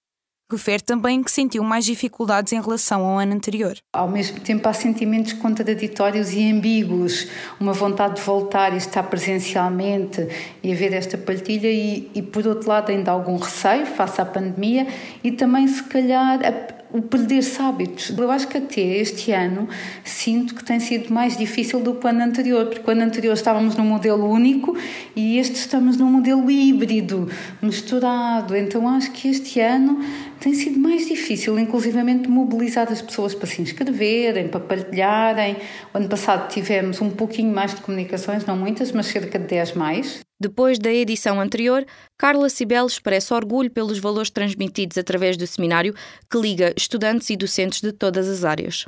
Refere 0.51 0.81
também 0.81 1.23
que 1.23 1.31
sentiu 1.31 1.63
mais 1.63 1.85
dificuldades 1.85 2.51
em 2.51 2.59
relação 2.59 3.05
ao 3.05 3.19
ano 3.19 3.33
anterior. 3.33 3.77
Ao 3.93 4.09
mesmo 4.09 4.39
tempo, 4.39 4.67
há 4.67 4.73
sentimentos 4.73 5.33
contraditórios 5.33 6.33
e 6.33 6.51
ambíguos. 6.51 7.27
Uma 7.59 7.71
vontade 7.73 8.15
de 8.15 8.21
voltar 8.21 8.73
e 8.73 8.77
estar 8.77 9.03
presencialmente 9.03 10.27
e 10.61 10.73
haver 10.73 10.93
esta 10.93 11.17
partilha, 11.17 11.71
e, 11.71 12.11
e 12.13 12.21
por 12.21 12.45
outro 12.47 12.67
lado, 12.67 12.89
ainda 12.89 13.11
algum 13.11 13.37
receio 13.37 13.85
face 13.85 14.19
à 14.19 14.25
pandemia 14.25 14.87
e 15.23 15.31
também, 15.31 15.67
se 15.67 15.83
calhar, 15.83 16.39
a, 16.43 16.80
o 16.93 17.01
perder-se 17.01 17.61
hábitos. 17.61 18.17
Eu 18.17 18.29
acho 18.31 18.47
que 18.47 18.57
até 18.57 18.81
este 18.81 19.31
ano 19.31 19.67
sinto 20.03 20.55
que 20.55 20.63
tem 20.63 20.79
sido 20.79 21.13
mais 21.13 21.37
difícil 21.37 21.79
do 21.79 21.95
que 21.95 22.05
o 22.05 22.09
ano 22.09 22.23
anterior, 22.23 22.65
porque 22.67 22.89
o 22.89 22.91
ano 22.91 23.03
anterior 23.03 23.33
estávamos 23.33 23.75
num 23.75 23.85
modelo 23.85 24.29
único 24.29 24.75
e 25.15 25.37
este 25.37 25.55
estamos 25.55 25.97
num 25.97 26.07
modelo 26.07 26.49
híbrido, 26.49 27.29
misturado. 27.61 28.55
Então 28.55 28.87
acho 28.87 29.11
que 29.11 29.29
este 29.29 29.59
ano 29.59 29.99
tem 30.39 30.53
sido 30.53 30.79
mais 30.79 31.07
difícil, 31.07 31.57
inclusivamente, 31.59 32.27
mobilizar 32.27 32.91
as 32.91 33.01
pessoas 33.01 33.33
para 33.33 33.47
se 33.47 33.61
inscreverem, 33.61 34.47
para 34.47 34.59
partilharem. 34.59 35.57
O 35.93 35.97
ano 35.97 36.09
passado 36.09 36.49
tivemos 36.49 36.99
um 37.01 37.09
pouquinho 37.09 37.53
mais 37.53 37.75
de 37.75 37.81
comunicações, 37.81 38.45
não 38.45 38.57
muitas, 38.57 38.91
mas 38.91 39.05
cerca 39.05 39.37
de 39.37 39.45
10 39.45 39.73
mais. 39.73 40.30
Depois 40.41 40.79
da 40.79 40.91
edição 40.91 41.39
anterior, 41.39 41.85
Carla 42.17 42.49
Cibel 42.49 42.87
expressa 42.87 43.35
orgulho 43.35 43.69
pelos 43.69 43.99
valores 43.99 44.31
transmitidos 44.31 44.97
através 44.97 45.37
do 45.37 45.45
seminário 45.45 45.93
que 46.27 46.35
liga 46.35 46.73
estudantes 46.75 47.29
e 47.29 47.37
docentes 47.37 47.79
de 47.79 47.91
todas 47.91 48.27
as 48.27 48.43
áreas. 48.43 48.87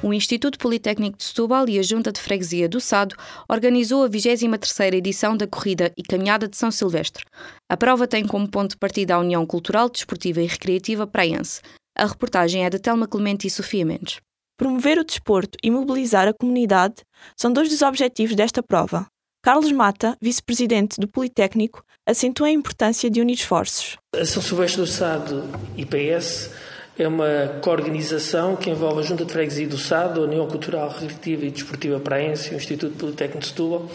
O 0.00 0.14
Instituto 0.14 0.56
Politécnico 0.56 1.18
de 1.18 1.24
Setúbal 1.24 1.68
e 1.68 1.80
a 1.80 1.82
Junta 1.82 2.12
de 2.12 2.20
Freguesia 2.20 2.68
do 2.68 2.80
Sado 2.80 3.16
organizou 3.48 4.04
a 4.04 4.08
23ª 4.08 4.94
edição 4.94 5.36
da 5.36 5.48
Corrida 5.48 5.92
e 5.96 6.02
Caminhada 6.04 6.46
de 6.46 6.56
São 6.56 6.70
Silvestre. 6.70 7.24
A 7.68 7.76
prova 7.76 8.06
tem 8.06 8.24
como 8.24 8.48
ponto 8.48 8.70
de 8.70 8.76
partida 8.76 9.16
a 9.16 9.18
União 9.18 9.44
Cultural, 9.44 9.90
Desportiva 9.90 10.40
e 10.40 10.46
Recreativa 10.46 11.08
Praense. 11.08 11.60
A 11.98 12.06
reportagem 12.06 12.64
é 12.64 12.70
de 12.70 12.78
Telma 12.78 13.08
Clemente 13.08 13.48
e 13.48 13.50
Sofia 13.50 13.84
Mendes. 13.84 14.20
Promover 14.58 14.98
o 14.98 15.04
desporto 15.04 15.58
e 15.62 15.70
mobilizar 15.70 16.26
a 16.26 16.32
comunidade 16.32 16.94
são 17.36 17.52
dois 17.52 17.68
dos 17.68 17.82
objetivos 17.82 18.34
desta 18.34 18.62
prova. 18.62 19.06
Carlos 19.42 19.70
Mata, 19.70 20.16
vice-presidente 20.20 20.98
do 20.98 21.06
Politécnico, 21.06 21.84
acentua 22.06 22.46
a 22.46 22.50
importância 22.50 23.10
de 23.10 23.20
unir 23.20 23.34
esforços. 23.34 23.98
A 24.14 24.24
São 24.24 24.42
Silvestre 24.42 24.80
do 24.80 24.86
Sado 24.86 25.44
IPS 25.76 26.50
é 26.98 27.06
uma 27.06 27.60
coorganização 27.62 28.56
que 28.56 28.70
envolve 28.70 29.00
a 29.00 29.02
Junta 29.02 29.26
de 29.26 29.32
Freguesia 29.32 29.68
do 29.68 29.76
Sado, 29.76 30.22
a 30.22 30.24
União 30.24 30.48
Cultural, 30.48 30.88
Recreativa 30.88 31.44
e 31.44 31.50
Desportiva 31.50 32.00
Praense 32.00 32.54
o 32.54 32.56
Instituto 32.56 32.96
Politécnico 32.96 33.40
de 33.40 33.48
Setúbal 33.48 33.90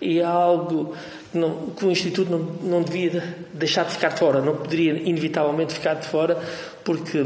e 0.00 0.20
é 0.20 0.24
algo 0.24 0.94
que, 1.30 1.38
não, 1.38 1.70
que 1.70 1.84
o 1.84 1.90
Instituto 1.90 2.30
não, 2.30 2.38
não 2.38 2.82
devia 2.82 3.36
deixar 3.52 3.84
de 3.84 3.92
ficar 3.92 4.08
de 4.08 4.18
fora, 4.18 4.40
não 4.40 4.56
poderia 4.56 4.92
inevitavelmente 4.92 5.74
ficar 5.74 5.94
de 5.94 6.06
fora, 6.06 6.40
porque 6.84 7.24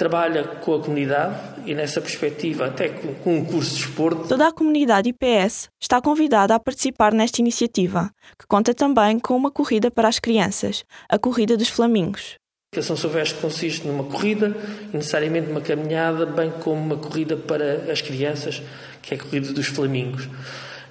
trabalha 0.00 0.44
com 0.44 0.76
a 0.76 0.80
comunidade 0.80 1.36
e, 1.66 1.74
nessa 1.74 2.00
perspectiva, 2.00 2.64
até 2.64 2.88
com 2.88 3.36
um 3.36 3.44
curso 3.44 3.74
de 3.74 3.80
esporte. 3.82 4.28
Toda 4.30 4.48
a 4.48 4.52
comunidade 4.52 5.10
IPS 5.10 5.68
está 5.78 6.00
convidada 6.00 6.54
a 6.54 6.58
participar 6.58 7.12
nesta 7.12 7.42
iniciativa, 7.42 8.10
que 8.38 8.46
conta 8.46 8.72
também 8.72 9.18
com 9.18 9.36
uma 9.36 9.50
corrida 9.50 9.90
para 9.90 10.08
as 10.08 10.18
crianças, 10.18 10.84
a 11.06 11.18
Corrida 11.18 11.54
dos 11.54 11.68
Flamingos. 11.68 12.36
A 12.74 12.80
São 12.80 12.96
Silvestre 12.96 13.42
consiste 13.42 13.86
numa 13.86 14.04
corrida, 14.04 14.56
necessariamente 14.90 15.50
uma 15.50 15.60
caminhada, 15.60 16.24
bem 16.24 16.50
como 16.50 16.80
uma 16.80 16.96
corrida 16.96 17.36
para 17.36 17.92
as 17.92 18.00
crianças, 18.00 18.62
que 19.02 19.12
é 19.12 19.18
a 19.18 19.20
Corrida 19.20 19.52
dos 19.52 19.66
Flamingos. 19.66 20.30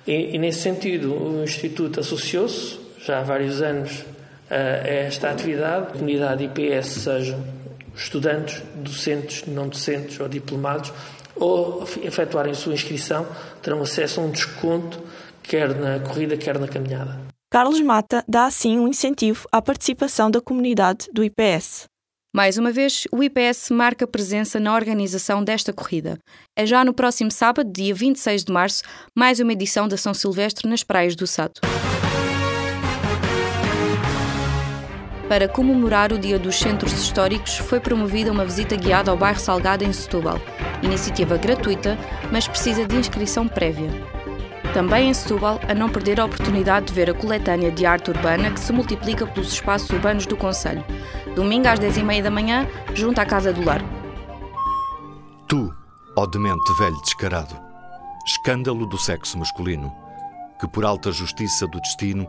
E, 0.06 0.36
e 0.36 0.38
nesse 0.38 0.62
sentido, 0.62 1.16
o 1.16 1.44
Instituto 1.44 2.00
associou-se, 2.00 2.78
já 3.04 3.22
há 3.22 3.24
vários 3.24 3.60
anos, 3.60 4.06
a 4.52 4.88
esta 4.88 5.32
atividade. 5.32 5.88
A 5.88 5.92
comunidade 5.94 6.44
IPS, 6.44 6.88
sejam 6.88 7.59
estudantes, 8.00 8.64
docentes, 8.76 9.46
não 9.46 9.68
docentes 9.68 10.20
ou 10.20 10.28
diplomados, 10.28 10.92
ou 11.36 11.84
efetuarem 12.02 12.52
a 12.52 12.56
sua 12.56 12.74
inscrição, 12.74 13.28
terão 13.62 13.82
acesso 13.82 14.20
a 14.20 14.24
um 14.24 14.32
desconto, 14.32 15.00
quer 15.44 15.76
na 15.76 16.00
corrida, 16.00 16.38
quer 16.38 16.58
na 16.58 16.68
caminhada. 16.68 17.20
Carlos 17.52 17.82
Mata 17.82 18.24
dá 18.28 18.46
assim 18.46 18.78
um 18.78 18.88
incentivo 18.88 19.48
à 19.52 19.62
participação 19.62 20.30
da 20.30 20.40
comunidade 20.40 21.08
do 21.12 21.24
IPS. 21.24 21.86
Mais 22.34 22.60
uma 22.60 22.72
vez, 22.72 23.08
o 23.12 23.24
IPS 23.24 23.72
marca 23.72 24.06
presença 24.06 24.60
na 24.60 24.76
organização 24.76 25.44
desta 25.44 25.74
corrida. 25.74 26.20
É 26.56 26.64
já 26.64 26.86
no 26.86 26.94
próximo 26.94 27.32
sábado, 27.32 27.72
dia 27.72 27.94
26 27.94 28.44
de 28.44 28.52
março, 28.52 28.84
mais 29.16 29.40
uma 29.40 29.52
edição 29.52 29.88
da 29.88 29.98
São 29.98 30.14
Silvestre 30.14 30.70
nas 30.70 30.84
praias 30.84 31.16
do 31.16 31.26
Sado. 31.26 31.60
Para 35.30 35.48
comemorar 35.48 36.12
o 36.12 36.18
Dia 36.18 36.40
dos 36.40 36.58
Centros 36.58 36.92
Históricos, 36.92 37.60
foi 37.60 37.80
promovida 37.80 38.32
uma 38.32 38.44
visita 38.44 38.76
guiada 38.76 39.12
ao 39.12 39.16
bairro 39.16 39.40
Salgado 39.40 39.84
em 39.84 39.94
Setúbal. 39.94 40.42
Iniciativa 40.82 41.38
gratuita, 41.38 42.00
mas 42.32 42.48
precisa 42.48 42.88
de 42.88 42.96
inscrição 42.96 43.48
prévia. 43.48 43.92
Também 44.74 45.08
em 45.08 45.14
Setúbal, 45.14 45.60
a 45.70 45.76
não 45.76 45.88
perder 45.88 46.20
a 46.20 46.26
oportunidade 46.26 46.88
de 46.88 46.94
ver 46.94 47.12
a 47.12 47.14
coletânea 47.14 47.72
de 47.72 47.86
arte 47.86 48.10
urbana 48.10 48.50
que 48.50 48.60
se 48.60 48.74
multiplica 48.74 49.28
pelos 49.28 49.54
espaços 49.54 49.88
urbanos 49.92 50.26
do 50.26 50.36
Conselho. 50.36 50.84
Domingo 51.36 51.68
às 51.68 51.80
10h30 51.80 52.24
da 52.24 52.32
manhã, 52.32 52.68
junto 52.96 53.22
à 53.22 53.26
Casa 53.26 53.54
do 53.54 53.64
Lar. 53.64 53.84
Tu, 55.48 55.72
ó 56.18 56.26
demente 56.26 56.74
velho 56.80 57.00
descarado, 57.04 57.56
escândalo 58.26 58.88
do 58.88 58.98
sexo 58.98 59.38
masculino, 59.38 59.94
que 60.60 60.68
por 60.68 60.84
alta 60.84 61.12
justiça 61.12 61.68
do 61.68 61.80
destino 61.82 62.28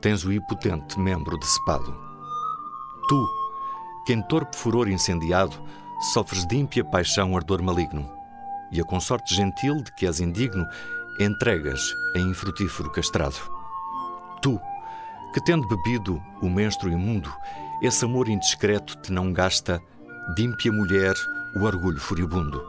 tens 0.00 0.24
o 0.24 0.32
impotente 0.32 0.98
membro 0.98 1.38
decepado. 1.38 2.09
Tu, 3.10 3.28
que 4.06 4.12
em 4.12 4.22
torpe 4.22 4.56
furor 4.56 4.88
incendiado 4.88 5.60
sofres 6.12 6.46
de 6.46 6.56
ímpia 6.56 6.84
paixão 6.84 7.36
ardor 7.36 7.60
maligno, 7.60 8.08
e 8.70 8.80
a 8.80 8.84
consorte 8.84 9.34
gentil 9.34 9.82
de 9.82 9.92
que 9.96 10.06
és 10.06 10.20
indigno 10.20 10.64
entregas 11.18 11.80
em 12.14 12.30
infrutífero 12.30 12.88
castrado. 12.92 13.34
Tu, 14.40 14.60
que 15.34 15.40
tendo 15.40 15.66
bebido 15.66 16.22
o 16.40 16.48
menstro 16.48 16.88
imundo, 16.88 17.34
esse 17.82 18.04
amor 18.04 18.28
indiscreto 18.28 18.96
te 18.98 19.10
não 19.10 19.32
gasta 19.32 19.82
de 20.36 20.44
ímpia 20.44 20.70
mulher 20.70 21.16
o 21.56 21.64
orgulho 21.64 21.98
furibundo. 21.98 22.64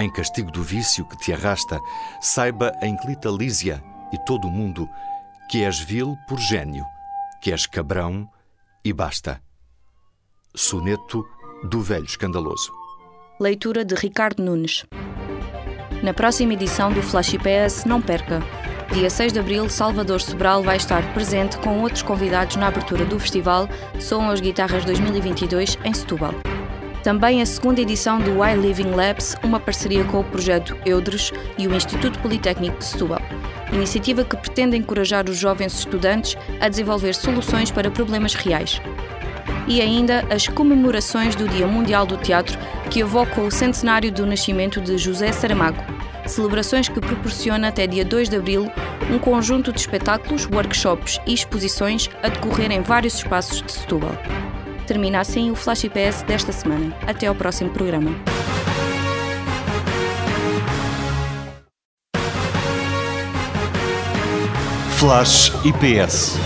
Em 0.00 0.10
castigo 0.10 0.50
do 0.50 0.64
vício 0.64 1.04
que 1.04 1.16
te 1.16 1.32
arrasta, 1.32 1.80
saiba 2.20 2.72
a 2.82 2.88
inclita 2.88 3.28
Lísia 3.28 3.80
e 4.12 4.18
todo 4.18 4.48
o 4.48 4.50
mundo 4.50 4.90
que 5.48 5.62
és 5.62 5.78
vil 5.78 6.16
por 6.26 6.40
gênio, 6.40 6.84
que 7.40 7.52
és 7.52 7.66
cabrão 7.68 8.28
e 8.84 8.92
basta. 8.92 9.40
Soneto 10.54 11.24
do 11.64 11.80
Velho 11.80 12.04
Escandaloso. 12.04 12.72
Leitura 13.40 13.84
de 13.84 13.94
Ricardo 13.94 14.42
Nunes. 14.42 14.84
Na 16.02 16.12
próxima 16.12 16.52
edição 16.52 16.92
do 16.92 17.02
Flash 17.02 17.34
IPS, 17.34 17.84
não 17.86 18.00
perca. 18.00 18.40
Dia 18.92 19.08
6 19.08 19.32
de 19.32 19.40
abril, 19.40 19.68
Salvador 19.70 20.20
Sobral 20.20 20.62
vai 20.62 20.76
estar 20.76 21.14
presente 21.14 21.56
com 21.58 21.80
outros 21.80 22.02
convidados 22.02 22.56
na 22.56 22.68
abertura 22.68 23.04
do 23.04 23.18
festival 23.18 23.68
Soam 23.98 24.30
as 24.30 24.40
Guitarras 24.40 24.84
2022 24.84 25.78
em 25.82 25.94
Setúbal. 25.94 26.34
Também 27.04 27.42
a 27.42 27.46
segunda 27.46 27.82
edição 27.82 28.18
do 28.18 28.42
I 28.42 28.56
Living 28.56 28.92
Labs, 28.92 29.36
uma 29.44 29.60
parceria 29.60 30.02
com 30.04 30.20
o 30.20 30.24
projeto 30.24 30.74
Eudres 30.86 31.30
e 31.58 31.68
o 31.68 31.74
Instituto 31.74 32.18
Politécnico 32.20 32.78
de 32.78 32.84
Setúbal. 32.86 33.20
Iniciativa 33.70 34.24
que 34.24 34.34
pretende 34.34 34.74
encorajar 34.74 35.28
os 35.28 35.36
jovens 35.36 35.78
estudantes 35.78 36.34
a 36.58 36.66
desenvolver 36.66 37.14
soluções 37.14 37.70
para 37.70 37.90
problemas 37.90 38.32
reais. 38.32 38.80
E 39.68 39.82
ainda 39.82 40.24
as 40.30 40.48
comemorações 40.48 41.36
do 41.36 41.46
Dia 41.46 41.66
Mundial 41.66 42.06
do 42.06 42.16
Teatro, 42.16 42.58
que 42.90 43.00
evocam 43.00 43.46
o 43.46 43.50
centenário 43.50 44.10
do 44.10 44.24
nascimento 44.24 44.80
de 44.80 44.96
José 44.96 45.30
Saramago. 45.30 45.84
Celebrações 46.24 46.88
que 46.88 47.02
proporciona 47.02 47.68
até 47.68 47.86
dia 47.86 48.04
2 48.04 48.30
de 48.30 48.36
abril 48.36 48.72
um 49.10 49.18
conjunto 49.18 49.70
de 49.70 49.78
espetáculos, 49.78 50.48
workshops 50.50 51.20
e 51.26 51.34
exposições 51.34 52.08
a 52.22 52.30
decorrer 52.30 52.72
em 52.72 52.80
vários 52.80 53.16
espaços 53.16 53.60
de 53.60 53.70
Setúbal. 53.70 54.14
Termina 54.86 55.20
assim 55.20 55.50
o 55.50 55.54
Flash 55.54 55.84
IPS 55.84 56.22
desta 56.22 56.52
semana. 56.52 56.94
Até 57.06 57.26
ao 57.26 57.34
próximo 57.34 57.70
programa. 57.70 58.10
Flash 64.96 65.52
IPS. 65.64 66.38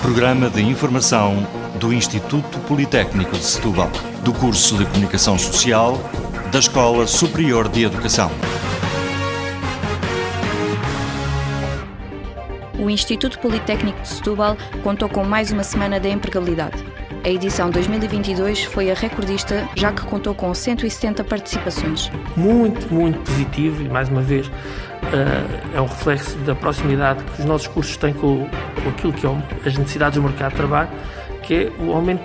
Programa 0.00 0.48
de 0.48 0.62
informação 0.62 1.46
do 1.78 1.92
Instituto 1.92 2.58
Politécnico 2.60 3.32
de 3.32 3.44
Setúbal, 3.44 3.90
do 4.22 4.32
curso 4.32 4.78
de 4.78 4.86
Comunicação 4.86 5.38
Social 5.38 5.98
da 6.50 6.58
Escola 6.58 7.06
Superior 7.06 7.68
de 7.68 7.84
Educação. 7.84 8.30
O 12.78 12.88
Instituto 12.88 13.38
Politécnico 13.38 14.00
de 14.02 14.08
Setúbal 14.08 14.56
contou 14.82 15.08
com 15.08 15.24
mais 15.24 15.50
uma 15.50 15.64
semana 15.64 15.98
de 15.98 16.08
empregabilidade. 16.08 16.84
A 17.24 17.28
edição 17.30 17.70
2022 17.70 18.64
foi 18.64 18.90
a 18.90 18.94
recordista, 18.94 19.66
já 19.74 19.90
que 19.90 20.02
contou 20.02 20.34
com 20.34 20.52
170 20.52 21.24
participações. 21.24 22.12
Muito, 22.36 22.92
muito 22.92 23.18
positivo 23.20 23.82
e, 23.82 23.88
mais 23.88 24.10
uma 24.10 24.20
vez, 24.20 24.50
é 25.74 25.80
um 25.80 25.86
reflexo 25.86 26.36
da 26.40 26.54
proximidade 26.54 27.24
que 27.24 27.40
os 27.40 27.46
nossos 27.46 27.66
cursos 27.66 27.96
têm 27.96 28.12
com, 28.12 28.46
com 28.82 28.88
aquilo 28.90 29.12
que 29.14 29.26
é 29.26 29.30
as 29.66 29.78
necessidades 29.78 30.20
do 30.20 30.22
mercado 30.22 30.50
de 30.50 30.56
trabalho 30.58 30.90
que 31.44 31.54
é 31.54 31.82
o 31.82 31.92
aumento 31.92 32.24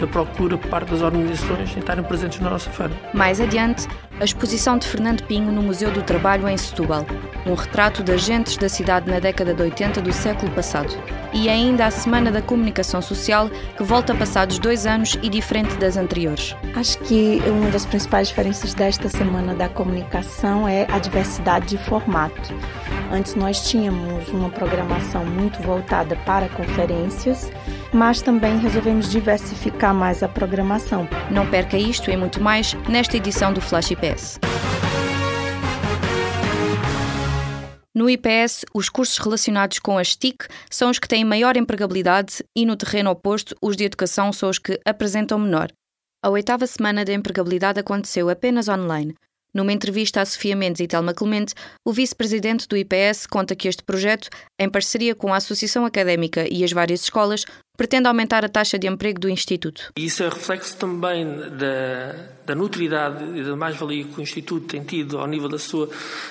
da 0.00 0.06
procura 0.06 0.56
por 0.56 0.68
parte 0.68 0.92
das 0.92 1.02
organizações 1.02 1.74
em 1.76 1.80
estarem 1.80 2.04
presentes 2.04 2.40
na 2.40 2.50
nossa 2.50 2.70
feira. 2.70 2.92
Mais 3.12 3.40
adiante, 3.40 3.86
a 4.20 4.24
exposição 4.24 4.78
de 4.78 4.86
Fernando 4.86 5.24
Pinho 5.24 5.50
no 5.50 5.62
Museu 5.62 5.90
do 5.90 6.02
Trabalho 6.02 6.48
em 6.48 6.56
Setúbal, 6.56 7.04
um 7.46 7.54
retrato 7.54 8.02
das 8.02 8.22
gentes 8.22 8.56
da 8.56 8.68
cidade 8.68 9.10
na 9.10 9.18
década 9.18 9.52
de 9.52 9.62
80 9.62 10.00
do 10.00 10.12
século 10.12 10.50
passado. 10.52 10.94
E 11.32 11.48
ainda 11.48 11.86
a 11.86 11.90
Semana 11.90 12.30
da 12.30 12.40
Comunicação 12.40 13.02
Social, 13.02 13.50
que 13.76 13.82
volta 13.82 14.14
passados 14.14 14.58
dois 14.58 14.86
anos 14.86 15.18
e 15.20 15.28
diferente 15.28 15.74
das 15.76 15.96
anteriores. 15.96 16.54
Acho 16.76 16.98
que 16.98 17.42
uma 17.46 17.70
das 17.70 17.84
principais 17.84 18.28
diferenças 18.28 18.72
desta 18.72 19.08
Semana 19.08 19.52
da 19.52 19.68
Comunicação 19.68 20.68
é 20.68 20.86
a 20.90 20.98
diversidade 20.98 21.66
de 21.66 21.78
formato. 21.78 22.54
Antes 23.12 23.34
nós 23.34 23.68
tínhamos 23.68 24.28
uma 24.28 24.48
programação 24.48 25.24
muito 25.24 25.60
voltada 25.60 26.16
para 26.24 26.48
conferências, 26.48 27.50
mas 27.92 28.22
também 28.22 28.58
resolvemos 28.58 29.10
diversificar 29.10 29.94
mais 29.94 30.22
a 30.22 30.28
programação. 30.28 31.08
Não 31.30 31.46
perca 31.46 31.76
isto 31.76 32.10
e 32.10 32.16
muito 32.16 32.42
mais 32.42 32.74
nesta 32.88 33.16
edição 33.16 33.52
do 33.52 33.60
Flash 33.60 33.92
IPS. 34.04 34.38
No 37.94 38.10
IPS, 38.10 38.66
os 38.74 38.88
cursos 38.88 39.16
relacionados 39.18 39.78
com 39.78 39.96
as 39.96 40.14
TIC 40.14 40.46
são 40.68 40.90
os 40.90 40.98
que 40.98 41.08
têm 41.08 41.24
maior 41.24 41.56
empregabilidade 41.56 42.44
e, 42.54 42.66
no 42.66 42.76
terreno 42.76 43.10
oposto, 43.10 43.56
os 43.62 43.76
de 43.76 43.84
educação 43.84 44.32
são 44.32 44.50
os 44.50 44.58
que 44.58 44.78
apresentam 44.84 45.38
menor. 45.38 45.70
A 46.22 46.28
oitava 46.28 46.66
semana 46.66 47.04
de 47.04 47.14
empregabilidade 47.14 47.80
aconteceu 47.80 48.28
apenas 48.28 48.68
online, 48.68 49.14
numa 49.54 49.72
entrevista 49.72 50.20
a 50.20 50.26
Sofia 50.26 50.56
Mendes 50.56 50.80
e 50.80 50.88
Telma 50.88 51.14
Clemente, 51.14 51.54
o 51.84 51.92
vice-presidente 51.92 52.66
do 52.66 52.76
IPS 52.76 53.24
conta 53.24 53.54
que 53.54 53.68
este 53.68 53.84
projeto, 53.84 54.28
em 54.58 54.68
parceria 54.68 55.14
com 55.14 55.32
a 55.32 55.36
Associação 55.36 55.86
Académica 55.86 56.44
e 56.50 56.64
as 56.64 56.72
várias 56.72 57.02
escolas, 57.02 57.44
pretende 57.76 58.08
aumentar 58.08 58.44
a 58.44 58.48
taxa 58.48 58.78
de 58.78 58.86
emprego 58.86 59.20
do 59.20 59.28
Instituto. 59.28 59.92
Isso 59.96 60.22
é 60.22 60.28
reflexo 60.28 60.76
também 60.76 61.26
da, 61.26 62.14
da 62.46 62.54
notoriedade 62.54 63.24
e 63.38 63.42
da 63.42 63.56
mais-valia 63.56 64.04
que 64.04 64.18
o 64.18 64.22
Instituto 64.22 64.66
tem 64.66 64.82
tido 64.82 65.18
ao 65.18 65.26
nível 65.26 65.48
da 65.48 65.58
sua, 65.58 65.88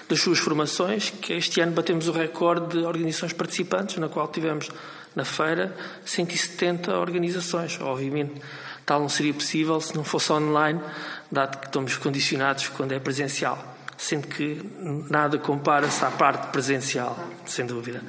das 0.08 0.20
suas 0.20 0.40
formações, 0.40 1.10
que 1.10 1.34
este 1.34 1.62
ano 1.62 1.74
batemos 1.74 2.08
o 2.08 2.12
recorde 2.12 2.78
de 2.78 2.86
organizações 2.86 3.34
participantes, 3.34 3.98
na 3.98 4.08
qual 4.08 4.28
tivemos 4.28 4.70
na 5.16 5.26
feira 5.26 5.76
170 6.06 6.98
organizações, 6.98 7.80
obviamente 7.80 8.42
Tal 8.86 9.00
não 9.00 9.10
seria 9.10 9.34
possível 9.34 9.80
se 9.80 9.96
não 9.96 10.04
fosse 10.04 10.32
online, 10.32 10.80
dado 11.32 11.58
que 11.58 11.68
estamos 11.68 11.96
condicionados 11.98 12.68
quando 12.68 12.92
é 12.92 13.00
presencial. 13.00 13.78
Sendo 13.98 14.28
que 14.28 14.62
nada 15.10 15.38
compara-se 15.38 16.04
à 16.04 16.12
parte 16.12 16.52
presencial, 16.52 17.18
sem 17.46 17.66
dúvida 17.66 18.04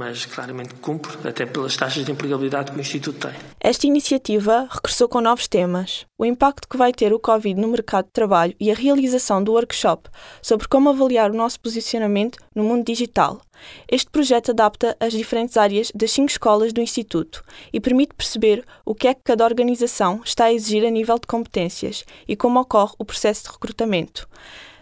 mas 0.00 0.24
claramente 0.24 0.72
cumpre, 0.76 1.28
até 1.28 1.44
pelas 1.44 1.76
taxas 1.76 2.06
de 2.06 2.10
empregabilidade 2.10 2.72
que 2.72 2.78
o 2.78 2.80
Instituto 2.80 3.28
tem. 3.28 3.38
Esta 3.60 3.86
iniciativa 3.86 4.66
regressou 4.70 5.10
com 5.10 5.20
novos 5.20 5.46
temas: 5.46 6.06
o 6.18 6.24
impacto 6.24 6.66
que 6.66 6.78
vai 6.78 6.90
ter 6.90 7.12
o 7.12 7.20
Covid 7.20 7.60
no 7.60 7.68
mercado 7.68 8.06
de 8.06 8.12
trabalho 8.12 8.56
e 8.58 8.70
a 8.70 8.74
realização 8.74 9.44
do 9.44 9.52
workshop 9.52 10.08
sobre 10.40 10.66
como 10.68 10.88
avaliar 10.88 11.30
o 11.30 11.36
nosso 11.36 11.60
posicionamento 11.60 12.38
no 12.56 12.64
mundo 12.64 12.86
digital. 12.86 13.42
Este 13.86 14.10
projeto 14.10 14.52
adapta 14.52 14.96
as 14.98 15.12
diferentes 15.12 15.58
áreas 15.58 15.92
das 15.94 16.12
cinco 16.12 16.30
escolas 16.30 16.72
do 16.72 16.80
Instituto 16.80 17.44
e 17.70 17.78
permite 17.78 18.14
perceber 18.14 18.64
o 18.86 18.94
que 18.94 19.06
é 19.06 19.12
que 19.12 19.20
cada 19.22 19.44
organização 19.44 20.22
está 20.24 20.46
a 20.46 20.52
exigir 20.52 20.82
a 20.86 20.90
nível 20.90 21.18
de 21.18 21.26
competências 21.26 22.06
e 22.26 22.34
como 22.34 22.58
ocorre 22.58 22.94
o 22.98 23.04
processo 23.04 23.44
de 23.44 23.50
recrutamento. 23.50 24.26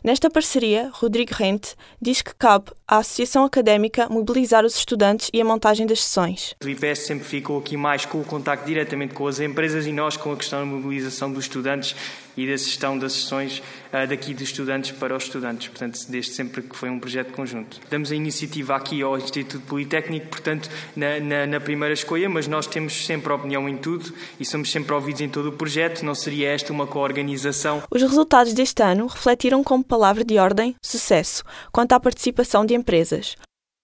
Nesta 0.05 0.31
parceria, 0.31 0.91
Rodrigo 0.93 1.35
Rente 1.35 1.75
diz 2.01 2.23
que 2.23 2.35
cabe 2.37 2.71
à 2.89 2.97
Associação 2.97 3.45
Académica 3.45 4.09
mobilizar 4.09 4.65
os 4.65 4.75
estudantes 4.75 5.29
e 5.31 5.41
a 5.43 5.45
montagem 5.45 5.87
das 5.87 6.03
sessões. 6.03 6.57
O 6.65 6.69
IPS 6.69 7.01
sempre 7.01 7.25
ficou 7.25 7.59
aqui 7.59 7.77
mais 7.77 8.07
com 8.07 8.19
o 8.19 8.25
contacto 8.25 8.65
diretamente 8.65 9.13
com 9.13 9.27
as 9.27 9.39
empresas 9.39 9.87
e 9.87 9.93
nós 9.93 10.17
com 10.17 10.33
a 10.33 10.37
questão 10.37 10.61
da 10.61 10.65
mobilização 10.65 11.31
dos 11.31 11.45
estudantes 11.45 11.95
e 12.39 12.47
da 12.47 12.57
gestão 12.57 12.97
das 12.97 13.15
sessões 13.15 13.59
uh, 13.93 14.07
daqui 14.09 14.33
dos 14.33 14.45
estudantes 14.45 14.93
para 14.93 15.17
os 15.17 15.25
estudantes, 15.25 15.67
portanto, 15.69 15.99
desde 16.09 16.31
sempre 16.31 16.63
que 16.63 16.77
foi 16.77 16.89
um 16.89 17.01
projeto 17.01 17.33
conjunto. 17.33 17.81
Damos 17.91 18.13
a 18.13 18.15
iniciativa 18.15 18.77
aqui 18.77 19.03
ao 19.03 19.19
Instituto 19.19 19.67
Politécnico, 19.67 20.29
portanto, 20.29 20.71
na, 20.95 21.19
na, 21.19 21.47
na 21.47 21.61
primeira 21.61 21.93
escolha, 21.93 22.29
mas 22.29 22.47
nós 22.47 22.69
temos 22.69 23.05
sempre 23.05 23.33
opinião 23.33 23.69
em 23.69 23.77
tudo 23.77 24.15
e 24.39 24.45
somos 24.45 24.71
sempre 24.71 24.95
ouvidos 24.95 25.21
em 25.21 25.29
todo 25.29 25.49
o 25.49 25.53
projeto, 25.53 26.05
não 26.05 26.15
seria 26.15 26.51
esta 26.51 26.73
uma 26.73 26.87
co-organização. 26.87 27.83
Os 27.91 28.03
resultados 28.03 28.53
deste 28.53 28.83
ano 28.85 29.09
refletiram 29.09 29.65
como 29.65 29.83
palavra 29.83 30.25
de 30.25 30.39
ordem 30.39 30.77
sucesso 30.81 31.43
quanto 31.73 31.93
à 31.93 31.99
participação 31.99 32.65
de 32.65 32.75
empresas. 32.79 33.37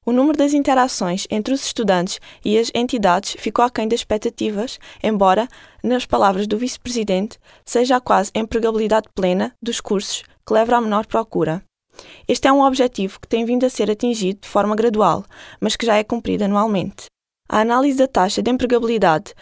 O 0.07 0.13
número 0.13 0.37
das 0.37 0.53
interações 0.53 1.27
entre 1.31 1.55
os 1.55 1.65
estudantes 1.65 2.21
e 2.45 2.59
as 2.59 2.71
entidades 2.75 3.37
ficou 3.39 3.65
aquém 3.65 3.89
das 3.89 4.01
expectativas, 4.01 4.79
embora, 5.03 5.49
nas 5.83 6.05
palavras 6.05 6.47
do 6.47 6.59
vice-presidente, 6.59 7.39
seja 7.65 7.97
a 7.97 8.01
quase 8.01 8.31
empregabilidade 8.35 9.09
plena 9.15 9.55
dos 9.63 9.81
cursos 9.81 10.23
que 10.47 10.53
leva 10.53 10.77
à 10.77 10.81
menor 10.81 11.07
procura. 11.07 11.63
Este 12.29 12.49
é 12.49 12.53
um 12.53 12.63
objetivo 12.63 13.19
que 13.21 13.29
tem 13.29 13.45
vindo 13.45 13.65
a 13.65 13.71
ser 13.71 13.91
atingido 13.91 14.41
de 14.43 14.49
forma 14.49 14.77
gradual, 14.77 15.25
mas 15.59 15.75
que 15.75 15.87
já 15.87 15.97
é 15.97 16.05
cumprido 16.05 16.45
anualmente. 16.45 17.07
A 17.49 17.61
análise 17.61 17.97
da 17.97 18.09
taxa 18.09 18.43
de 18.43 18.51
empregabilidade 18.51 19.33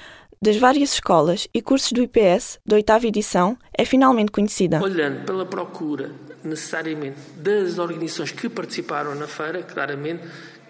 das 0.40 0.56
várias 0.56 0.94
escolas 0.94 1.48
e 1.54 1.62
cursos 1.62 1.92
do 1.92 2.02
IPS 2.02 2.58
da 2.66 2.76
oitava 2.76 3.06
edição 3.06 3.56
é 3.76 3.84
finalmente 3.84 4.32
conhecida. 4.32 4.82
Olhando 4.82 5.24
pela 5.24 5.46
procura 5.46 6.10
necessariamente 6.44 7.18
das 7.36 7.78
organizações 7.78 8.30
que 8.30 8.48
participaram 8.48 9.14
na 9.14 9.26
feira, 9.26 9.62
claramente 9.62 10.22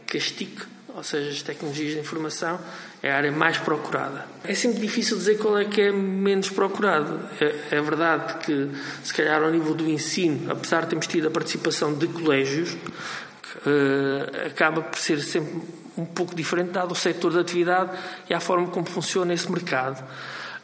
que 0.06 0.18
TIC, 0.18 0.62
ou 0.94 1.02
seja, 1.02 1.30
as 1.30 1.42
tecnologias 1.42 1.94
de 1.94 2.00
informação, 2.00 2.60
é 3.02 3.10
a 3.10 3.16
área 3.16 3.32
mais 3.32 3.56
procurada. 3.56 4.26
É 4.44 4.54
sempre 4.54 4.80
difícil 4.80 5.16
dizer 5.16 5.38
qual 5.38 5.58
é 5.58 5.64
que 5.64 5.80
é 5.80 5.90
menos 5.92 6.50
procurado. 6.50 7.20
É, 7.40 7.76
é 7.76 7.80
verdade 7.80 8.44
que, 8.44 8.70
se 9.02 9.14
calhar, 9.14 9.42
ao 9.42 9.50
nível 9.50 9.74
do 9.74 9.88
ensino, 9.88 10.50
apesar 10.52 10.82
de 10.82 10.88
termos 10.88 11.06
tido 11.06 11.28
a 11.28 11.30
participação 11.30 11.94
de 11.94 12.06
colégios, 12.08 12.72
uh, 12.72 14.46
acaba 14.46 14.82
por 14.82 14.98
ser 14.98 15.20
sempre 15.20 15.62
um 15.96 16.04
pouco 16.04 16.34
diferente, 16.34 16.70
dado 16.70 16.92
o 16.92 16.94
setor 16.94 17.32
da 17.32 17.40
atividade 17.40 17.90
e 18.28 18.34
a 18.34 18.40
forma 18.40 18.68
como 18.68 18.86
funciona 18.86 19.32
esse 19.32 19.50
mercado. 19.50 20.02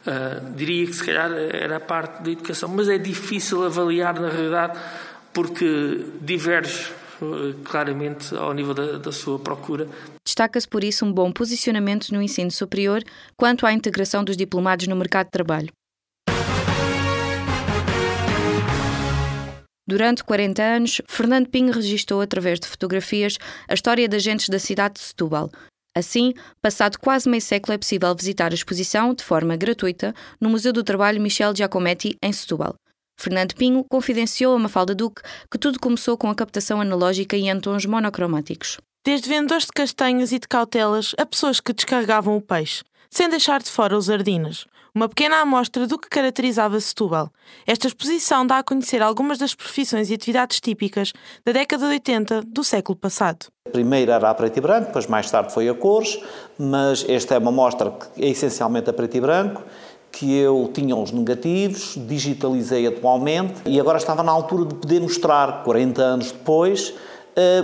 Uh, 0.07 0.53
diria 0.55 0.85
que 0.85 0.93
se 0.93 1.03
calhar 1.03 1.31
era 1.31 1.77
a 1.77 1.79
parte 1.79 2.23
da 2.23 2.31
educação, 2.31 2.69
mas 2.69 2.87
é 2.87 2.97
difícil 2.97 3.65
avaliar 3.65 4.19
na 4.19 4.29
realidade 4.29 4.79
porque 5.33 6.05
diverge 6.21 6.91
eh, 7.21 7.53
claramente 7.65 8.33
ao 8.33 8.53
nível 8.53 8.73
da, 8.73 8.97
da 8.97 9.11
sua 9.11 9.37
procura. 9.37 9.87
Destaca-se 10.25 10.67
por 10.67 10.83
isso 10.83 11.05
um 11.05 11.11
bom 11.11 11.31
posicionamento 11.31 12.09
no 12.13 12.21
ensino 12.21 12.49
superior 12.49 13.03
quanto 13.35 13.65
à 13.65 13.73
integração 13.73 14.23
dos 14.23 14.37
diplomados 14.37 14.87
no 14.87 14.95
mercado 14.95 15.25
de 15.25 15.31
trabalho. 15.31 15.69
Durante 19.87 20.23
40 20.23 20.61
anos, 20.61 21.01
Fernando 21.07 21.49
Pinho 21.49 21.73
registou 21.73 22.21
através 22.21 22.59
de 22.59 22.67
fotografias 22.67 23.37
a 23.67 23.73
história 23.73 24.07
de 24.07 24.15
agentes 24.15 24.47
da 24.47 24.59
cidade 24.59 24.93
de 24.93 24.99
Setúbal. 25.01 25.49
Assim, 25.99 26.33
passado 26.61 26.97
quase 26.97 27.27
meio 27.27 27.41
século, 27.41 27.73
é 27.73 27.77
possível 27.77 28.15
visitar 28.15 28.51
a 28.51 28.55
exposição, 28.55 29.13
de 29.13 29.21
forma 29.21 29.57
gratuita, 29.57 30.15
no 30.39 30.49
Museu 30.49 30.71
do 30.71 30.81
Trabalho 30.81 31.21
Michel 31.21 31.53
Giacometti, 31.53 32.15
em 32.23 32.31
Setúbal. 32.31 32.73
Fernando 33.19 33.53
Pinho 33.53 33.83
confidenciou 33.83 34.55
a 34.55 34.59
Mafalda 34.59 34.95
Duque 34.95 35.21
que 35.51 35.57
tudo 35.57 35.77
começou 35.77 36.17
com 36.17 36.29
a 36.29 36.35
captação 36.35 36.79
analógica 36.79 37.35
e 37.35 37.49
em 37.49 37.59
tons 37.59 37.85
monocromáticos. 37.85 38.77
Desde 39.05 39.27
vendedores 39.27 39.65
de 39.65 39.73
castanhas 39.73 40.31
e 40.31 40.39
de 40.39 40.47
cautelas 40.47 41.13
a 41.17 41.25
pessoas 41.25 41.59
que 41.59 41.73
descarregavam 41.73 42.37
o 42.37 42.41
peixe, 42.41 42.81
sem 43.11 43.27
deixar 43.27 43.61
de 43.61 43.69
fora 43.69 43.97
os 43.97 44.05
sardinas. 44.05 44.65
Uma 44.93 45.07
pequena 45.07 45.41
amostra 45.41 45.85
do 45.85 45.99
que 45.99 46.09
caracterizava 46.09 46.79
Setúbal. 46.79 47.29
Esta 47.67 47.87
exposição 47.87 48.45
dá 48.45 48.57
a 48.57 48.63
conhecer 48.63 49.01
algumas 49.01 49.37
das 49.37 49.53
profissões 49.53 50.09
e 50.09 50.15
atividades 50.15 50.59
típicas 50.59 51.13
da 51.45 51.51
década 51.51 51.85
de 51.85 51.93
80 51.93 52.41
do 52.47 52.63
século 52.63 52.97
passado. 52.97 53.47
Primeiro 53.71 54.11
era 54.11 54.29
a 54.29 54.33
preto 54.33 54.57
e 54.57 54.61
branco, 54.61 54.87
depois 54.87 55.05
mais 55.05 55.29
tarde 55.29 55.53
foi 55.53 55.69
a 55.69 55.75
cores, 55.75 56.19
mas 56.57 57.05
esta 57.07 57.35
é 57.35 57.37
uma 57.37 57.49
amostra 57.49 57.91
que 57.91 58.25
é 58.25 58.29
essencialmente 58.29 58.89
a 58.89 58.93
preto 58.93 59.15
e 59.15 59.21
branco 59.21 59.63
que 60.11 60.35
eu 60.35 60.71
tinha 60.73 60.95
os 60.95 61.11
negativos, 61.11 61.93
digitalizei 61.95 62.87
atualmente 62.87 63.61
e 63.65 63.79
agora 63.79 63.99
estava 63.99 64.23
na 64.23 64.31
altura 64.31 64.65
de 64.65 64.73
poder 64.73 64.99
mostrar, 65.01 65.63
40 65.63 66.01
anos 66.01 66.31
depois, 66.31 66.95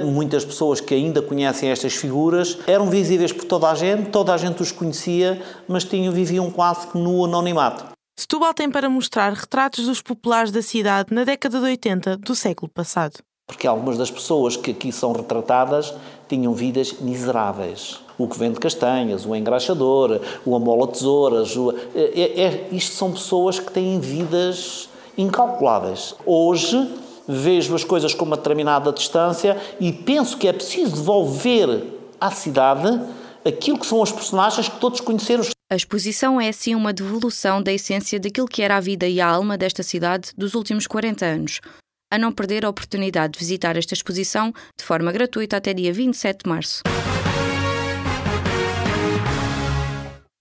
muitas 0.04 0.46
pessoas 0.46 0.80
que 0.80 0.94
ainda 0.94 1.22
conhecem 1.22 1.70
estas 1.70 1.94
figuras 1.94 2.58
eram 2.68 2.90
visíveis 2.90 3.32
por 3.32 3.46
toda 3.46 3.70
a 3.70 3.76
gente, 3.76 4.10
toda 4.10 4.34
a 4.34 4.38
gente 4.38 4.62
os 4.62 4.72
conhecia, 4.72 5.42
mas 5.68 5.84
tinham, 5.84 6.14
viviam 6.14 6.50
quase 6.50 6.88
que 6.88 6.98
no 6.98 7.26
anonimato. 7.26 7.86
Setúbal 8.18 8.54
tem 8.54 8.72
para 8.72 8.90
mostrar 8.90 9.34
retratos 9.34 9.86
dos 9.86 10.02
populares 10.02 10.52
da 10.52 10.62
cidade 10.62 11.14
na 11.14 11.26
década 11.26 11.60
de 11.60 11.66
80 11.66 12.18
do 12.18 12.34
século 12.34 12.72
passado. 12.74 13.20
Porque 13.48 13.68
algumas 13.68 13.98
das 13.98 14.10
pessoas 14.10 14.58
que 14.58 14.72
aqui 14.72 14.92
são 14.92 15.12
retratadas 15.12 15.94
tinham 16.28 16.54
vidas 16.54 16.94
miseráveis. 17.00 18.00
O 18.18 18.28
que 18.28 18.40
vende 18.40 18.60
castanhas, 18.60 19.26
o 19.26 19.36
engraxador, 19.36 20.22
o 20.46 20.56
amola 20.56 20.88
tesouras. 20.88 21.56
O... 21.56 21.72
É, 21.94 22.22
é, 22.22 22.42
é, 22.42 22.70
isto 22.72 22.96
são 22.96 23.12
pessoas 23.12 23.60
que 23.60 23.72
têm 23.72 24.00
vidas 24.00 24.90
incalculáveis. 25.18 26.16
Hoje, 26.26 26.90
vejo 27.28 27.76
as 27.76 27.84
coisas 27.84 28.14
com 28.14 28.26
uma 28.26 28.38
determinada 28.38 28.92
distância 28.92 29.58
e 29.80 29.92
penso 29.92 30.38
que 30.38 30.48
é 30.48 30.54
preciso 30.54 30.96
devolver 30.96 31.84
à 32.20 32.32
cidade 32.32 33.02
aquilo 33.44 33.80
que 33.80 33.86
são 33.86 34.02
os 34.02 34.12
personagens 34.12 34.68
que 34.68 34.80
todos 34.80 35.00
conheceram. 35.00 35.44
A 35.72 35.76
exposição 35.76 36.40
é 36.40 36.50
assim 36.50 36.76
uma 36.76 36.94
devolução 36.94 37.62
da 37.62 37.72
essência 37.72 38.20
daquilo 38.20 38.48
que 38.48 38.62
era 38.62 38.78
a 38.78 38.80
vida 38.80 39.08
e 39.08 39.20
a 39.20 39.28
alma 39.28 39.58
desta 39.58 39.84
cidade 39.84 40.32
dos 40.38 40.54
últimos 40.54 40.88
40 40.88 41.26
anos. 41.26 41.62
A 42.12 42.18
não 42.18 42.32
perder 42.32 42.66
a 42.66 42.70
oportunidade 42.70 43.34
de 43.34 43.40
visitar 43.40 43.76
esta 43.76 43.94
exposição 43.94 44.54
de 44.78 44.84
forma 44.84 45.12
gratuita 45.12 45.58
até 45.58 45.74
dia 45.74 45.92
27 45.92 46.44
de 46.44 46.50
março. 46.50 46.82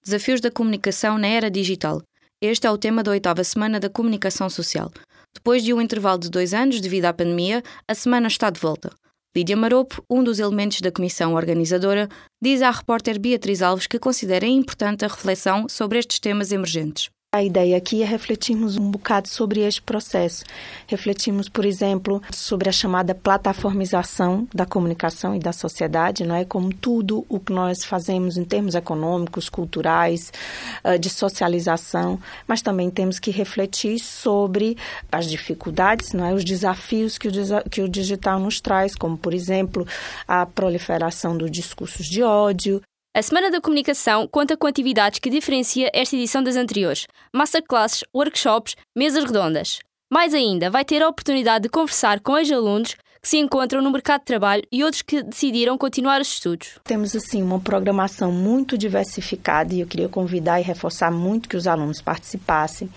Desafios 0.05 0.43
da 0.43 0.51
comunicação 0.51 1.17
na 1.17 1.27
era 1.27 1.51
digital. 1.51 2.03
Este 2.41 2.67
é 2.67 2.71
o 2.71 2.77
tema 2.77 3.03
da 3.03 3.11
oitava 3.11 3.43
semana 3.43 3.81
da 3.81 3.89
comunicação 3.89 4.51
social. 4.51 4.91
Depois 5.35 5.63
de 5.63 5.75
um 5.75 5.81
intervalo 5.81 6.19
de 6.19 6.31
dois 6.31 6.55
anos 6.55 6.81
devido 6.81 7.07
à 7.07 7.13
pandemia, 7.13 7.63
a 7.89 7.95
semana 7.95 8.29
está 8.29 8.51
de 8.51 8.61
volta. 8.61 8.91
Lídia 9.37 9.57
Maropo, 9.57 10.05
um 10.09 10.23
dos 10.23 10.39
elementos 10.39 10.81
da 10.81 10.93
comissão 10.93 11.35
organizadora, 11.35 12.09
diz 12.41 12.63
à 12.63 12.71
repórter 12.71 13.19
Beatriz 13.19 13.63
Alves 13.63 13.89
que 13.89 13.99
considera 13.99 14.47
importante 14.47 15.05
a 15.05 15.09
reflexão 15.09 15.69
sobre 15.69 15.99
estes 15.99 16.21
temas 16.21 16.53
emergentes. 16.53 17.11
A 17.35 17.43
ideia 17.43 17.77
aqui 17.77 18.01
é 18.01 18.07
refletirmos 18.07 18.77
um 18.77 18.93
bocado 18.93 19.27
sobre 19.27 19.59
este 19.59 19.83
processo. 19.83 20.45
Refletimos, 20.87 21.49
por 21.49 21.65
exemplo, 21.65 22.23
sobre 22.33 22.69
a 22.69 22.73
chamada 22.73 23.13
plataformização 23.13 24.47
da 24.55 24.65
comunicação 24.65 25.35
e 25.35 25.41
da 25.41 25.53
sociedade, 25.53 26.25
não 26.25 26.37
é? 26.37 26.45
Como 26.45 26.73
tudo 26.73 27.27
o 27.29 27.41
que 27.41 27.53
nós 27.53 27.85
fazemos 27.85 28.37
em 28.37 28.45
termos 28.45 28.77
econômicos, 28.77 29.49
culturais, 29.49 30.33
eh, 30.85 30.97
de 30.97 31.11
socialização, 31.11 32.21
mas 32.47 32.63
também 32.63 32.89
temos 32.89 33.19
que 33.19 33.33
refletir 33.33 33.99
sobre 33.99 34.77
as 35.11 35.27
dificuldades, 35.27 36.13
não 36.13 36.25
é? 36.25 36.33
Os 36.33 36.45
desafios 36.45 37.19
que 37.19 37.27
o, 37.27 37.33
que 37.69 37.83
o 37.83 37.89
digital 37.89 38.39
nos 38.39 38.61
traz, 38.61 38.95
como, 38.95 39.19
por 39.19 39.35
exemplo, 39.35 39.85
a 40.29 40.47
proliferação 40.47 41.37
dos 41.37 41.51
discursos 41.51 42.07
de 42.07 42.23
ódio, 42.23 42.81
a 43.17 43.23
Semana 43.23 43.49
da 43.49 43.61
Comunicação 43.61 44.27
conta 44.27 44.57
com 44.57 44.67
atividades 44.67 45.21
que 45.21 45.31
diferencia 45.31 45.89
esta 45.95 46.17
edição 46.17 46.43
das 46.43 46.57
anteriores: 46.57 47.07
masterclasses, 47.33 48.03
workshops, 48.13 48.75
mesas 48.95 49.23
redondas. 49.23 49.79
Mais 50.13 50.35
ainda, 50.35 50.69
vai 50.69 50.85
ter 50.85 51.01
a 51.01 51.09
oportunidade 51.09 51.63
de 51.63 51.69
conversar 51.69 52.19
com 52.19 52.37
ex-alunos 52.37 52.97
que 53.25 53.31
se 53.31 53.39
encontram 53.39 53.81
no 53.81 53.91
mercado 53.91 54.21
de 54.21 54.27
trabalho 54.27 54.63
e 54.71 54.85
outros 54.85 55.01
que 55.01 55.23
decidiram 55.23 55.79
continuar 55.79 56.21
os 56.21 56.29
estudos. 56.29 56.79
Temos 56.85 57.17
assim 57.17 57.43
uma 57.43 57.59
programação 57.59 58.31
muito 58.31 58.77
diversificada 58.77 59.73
e 59.73 59.81
eu 59.81 59.87
queria 59.87 60.11
convidar 60.11 60.61
e 60.61 60.63
reforçar 60.63 61.11
muito 61.11 61.49
que 61.49 61.57
os 61.57 61.67
alunos 61.67 62.03
participassem, 62.03 62.91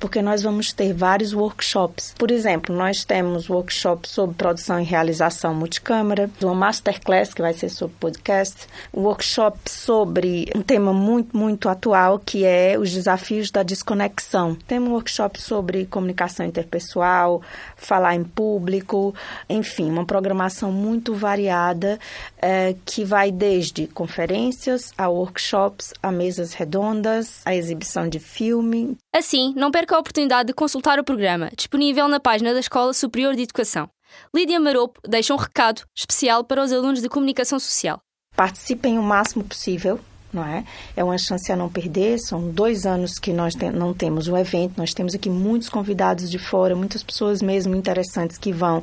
porque 0.00 0.22
nós 0.22 0.42
vamos 0.42 0.72
ter 0.72 0.94
vários 0.94 1.34
workshops. 1.34 2.14
Por 2.16 2.30
exemplo, 2.30 2.74
nós 2.74 3.04
temos 3.04 3.50
workshop 3.50 4.08
sobre 4.08 4.34
produção 4.36 4.80
e 4.80 4.84
realização 4.84 5.54
multicâmara, 5.54 6.30
uma 6.40 6.54
masterclass 6.54 7.34
que 7.34 7.42
vai 7.42 7.52
ser 7.52 7.68
sobre 7.68 7.94
podcast, 8.00 8.66
um 8.90 9.02
workshop 9.02 9.58
sobre 9.70 10.50
um 10.56 10.62
tema 10.62 10.94
muito, 10.94 11.36
muito 11.36 11.68
atual 11.68 12.18
que 12.18 12.42
é 12.42 12.78
os 12.78 12.90
desafios 12.90 13.50
da 13.50 13.62
desconexão. 13.62 14.54
Temos 14.66 14.88
um 14.88 14.92
workshop 14.92 15.42
sobre 15.42 15.84
comunicação 15.84 16.46
interpessoal, 16.46 17.42
falar 17.76 18.14
em 18.14 18.24
público, 18.24 19.14
enfim 19.46 19.73
enfim, 19.74 19.90
uma 19.90 20.04
programação 20.04 20.70
muito 20.70 21.14
variada 21.14 21.98
é, 22.40 22.76
que 22.84 23.04
vai 23.04 23.32
desde 23.32 23.88
conferências 23.88 24.92
a 24.96 25.08
workshops, 25.08 25.92
a 26.00 26.12
mesas 26.12 26.52
redondas, 26.52 27.42
a 27.44 27.54
exibição 27.54 28.08
de 28.08 28.20
filme. 28.20 28.96
Assim, 29.12 29.52
não 29.56 29.72
perca 29.72 29.96
a 29.96 29.98
oportunidade 29.98 30.46
de 30.46 30.54
consultar 30.54 31.00
o 31.00 31.04
programa, 31.04 31.50
disponível 31.56 32.06
na 32.06 32.20
página 32.20 32.54
da 32.54 32.60
Escola 32.60 32.92
Superior 32.92 33.34
de 33.34 33.42
Educação. 33.42 33.88
Lídia 34.32 34.60
Maropo 34.60 35.00
deixa 35.08 35.34
um 35.34 35.38
recado 35.38 35.82
especial 35.96 36.44
para 36.44 36.62
os 36.62 36.72
alunos 36.72 37.02
de 37.02 37.08
comunicação 37.08 37.58
social. 37.58 37.98
Participem 38.36 38.96
o 38.96 39.02
máximo 39.02 39.42
possível 39.42 39.98
não 40.34 40.44
é? 40.44 40.64
É 40.96 41.04
uma 41.04 41.16
chance 41.16 41.50
a 41.50 41.56
não 41.56 41.68
perder. 41.68 42.18
São 42.18 42.50
dois 42.50 42.84
anos 42.84 43.18
que 43.18 43.32
nós 43.32 43.54
não 43.54 43.94
temos 43.94 44.28
o 44.28 44.36
evento. 44.36 44.74
Nós 44.76 44.92
temos 44.92 45.14
aqui 45.14 45.30
muitos 45.30 45.68
convidados 45.68 46.30
de 46.30 46.38
fora, 46.38 46.74
muitas 46.74 47.02
pessoas 47.02 47.40
mesmo 47.40 47.74
interessantes 47.74 48.36
que 48.36 48.52
vão 48.52 48.82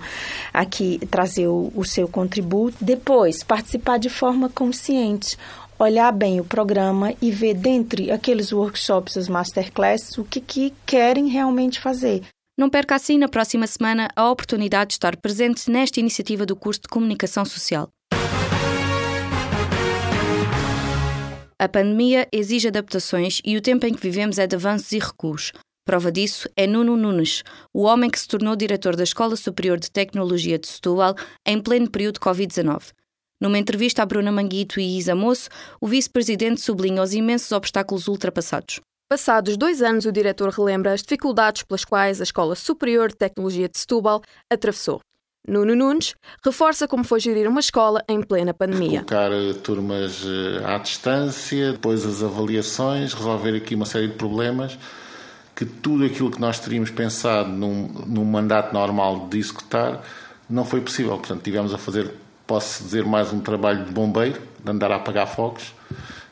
aqui 0.53 0.99
trazer 1.09 1.47
o, 1.47 1.71
o 1.75 1.83
seu 1.83 2.07
contributo. 2.07 2.77
Depois, 2.81 3.43
participar 3.43 3.97
de 3.97 4.09
forma 4.09 4.49
consciente 4.49 5.37
olhar 5.83 6.11
bem 6.11 6.39
o 6.39 6.45
programa 6.45 7.13
e 7.19 7.31
ver 7.31 7.55
dentre 7.55 8.11
aqueles 8.11 8.53
workshops, 8.53 9.17
as 9.17 9.27
masterclasses, 9.27 10.15
o 10.17 10.23
que, 10.23 10.39
que 10.39 10.73
querem 10.85 11.27
realmente 11.27 11.79
fazer. 11.79 12.21
Não 12.57 12.69
perca 12.69 12.95
assim 12.95 13.17
na 13.17 13.27
próxima 13.27 13.65
semana 13.65 14.07
a 14.15 14.29
oportunidade 14.29 14.89
de 14.89 14.93
estar 14.93 15.17
presente 15.17 15.71
nesta 15.71 15.99
iniciativa 15.99 16.45
do 16.45 16.55
curso 16.55 16.81
de 16.81 16.89
Comunicação 16.89 17.43
Social. 17.43 17.89
A 21.61 21.69
pandemia 21.69 22.27
exige 22.31 22.69
adaptações 22.69 23.39
e 23.45 23.55
o 23.55 23.61
tempo 23.61 23.85
em 23.85 23.93
que 23.93 24.01
vivemos 24.01 24.39
é 24.39 24.47
de 24.47 24.55
avanços 24.55 24.91
e 24.93 24.97
recuos. 24.97 25.51
Prova 25.85 26.11
disso 26.11 26.49
é 26.57 26.65
Nuno 26.65 26.97
Nunes, 26.97 27.43
o 27.71 27.83
homem 27.83 28.09
que 28.09 28.19
se 28.19 28.27
tornou 28.27 28.55
diretor 28.55 28.95
da 28.95 29.03
Escola 29.03 29.35
Superior 29.35 29.79
de 29.79 29.91
Tecnologia 29.91 30.57
de 30.57 30.65
Setúbal 30.65 31.13
em 31.45 31.61
pleno 31.61 31.87
período 31.87 32.19
Covid-19. 32.19 32.93
Numa 33.39 33.59
entrevista 33.59 34.01
a 34.01 34.05
Bruna 34.07 34.31
Manguito 34.31 34.79
e 34.79 34.97
Isa 34.97 35.13
Moço, 35.13 35.49
o 35.79 35.85
vice-presidente 35.85 36.59
sublinha 36.61 37.03
os 37.03 37.13
imensos 37.13 37.51
obstáculos 37.51 38.07
ultrapassados. 38.07 38.79
Passados 39.07 39.55
dois 39.55 39.83
anos, 39.83 40.05
o 40.05 40.11
diretor 40.11 40.49
relembra 40.49 40.93
as 40.93 41.03
dificuldades 41.03 41.61
pelas 41.61 41.85
quais 41.85 42.19
a 42.19 42.23
Escola 42.23 42.55
Superior 42.55 43.09
de 43.09 43.17
Tecnologia 43.17 43.69
de 43.69 43.77
Setúbal 43.77 44.23
atravessou. 44.49 44.99
Nuno 45.47 45.75
Nunes 45.75 46.13
reforça 46.45 46.87
como 46.87 47.03
foi 47.03 47.19
gerir 47.19 47.47
uma 47.47 47.59
escola 47.59 48.03
em 48.07 48.21
plena 48.21 48.53
pandemia. 48.53 49.03
Colocar 49.03 49.31
eh, 49.31 49.53
turmas 49.53 50.23
eh, 50.23 50.63
à 50.65 50.77
distância, 50.77 51.71
depois 51.71 52.05
as 52.05 52.21
avaliações, 52.21 53.13
resolver 53.13 53.55
aqui 53.55 53.73
uma 53.73 53.85
série 53.85 54.07
de 54.07 54.13
problemas 54.13 54.77
que 55.55 55.65
tudo 55.65 56.05
aquilo 56.05 56.31
que 56.31 56.41
nós 56.41 56.59
teríamos 56.59 56.89
pensado 56.89 57.49
num, 57.49 57.87
num 58.07 58.25
mandato 58.25 58.73
normal 58.73 59.27
de 59.29 59.37
executar 59.37 60.01
não 60.49 60.65
foi 60.65 60.81
possível. 60.81 61.17
Portanto, 61.17 61.43
tivemos 61.43 61.73
a 61.73 61.77
fazer, 61.77 62.11
posso 62.47 62.83
dizer, 62.83 63.05
mais 63.05 63.31
um 63.31 63.39
trabalho 63.39 63.85
de 63.85 63.91
bombeiro, 63.91 64.41
de 64.63 64.71
andar 64.71 64.91
a 64.91 64.95
apagar 64.95 65.27
fogos, 65.27 65.73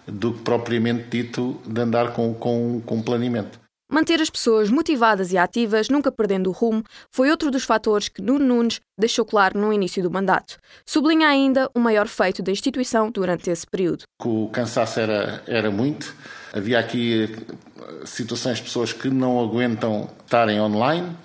do 0.07 0.33
que 0.33 0.41
propriamente 0.41 1.09
dito 1.09 1.59
de 1.65 1.79
andar 1.79 2.13
com, 2.13 2.33
com, 2.33 2.81
com 2.85 3.01
planeamento. 3.01 3.59
Manter 3.91 4.21
as 4.21 4.29
pessoas 4.29 4.69
motivadas 4.69 5.31
e 5.31 5.37
ativas, 5.37 5.89
nunca 5.89 6.11
perdendo 6.11 6.51
o 6.51 6.53
rumo, 6.53 6.83
foi 7.09 7.31
outro 7.31 7.49
dos 7.49 7.63
fatores 7.63 8.07
que 8.07 8.21
Nuno 8.21 8.45
Nunes 8.45 8.79
deixou 8.95 9.25
claro 9.25 9.59
no 9.59 9.73
início 9.73 10.03
do 10.03 10.11
mandato. 10.11 10.59
Sublinha 10.85 11.27
ainda 11.27 11.67
o 11.73 11.79
maior 11.79 12.07
feito 12.07 12.43
da 12.43 12.51
instituição 12.51 13.09
durante 13.09 13.49
esse 13.49 13.65
período. 13.65 14.03
O 14.23 14.47
cansaço 14.49 14.99
era, 14.99 15.41
era 15.47 15.71
muito. 15.71 16.13
Havia 16.53 16.77
aqui 16.77 17.35
eh, 17.81 18.05
situações 18.05 18.57
de 18.57 18.63
pessoas 18.63 18.93
que 18.93 19.09
não 19.09 19.39
aguentam 19.39 20.07
estarem 20.23 20.61
online. 20.61 21.17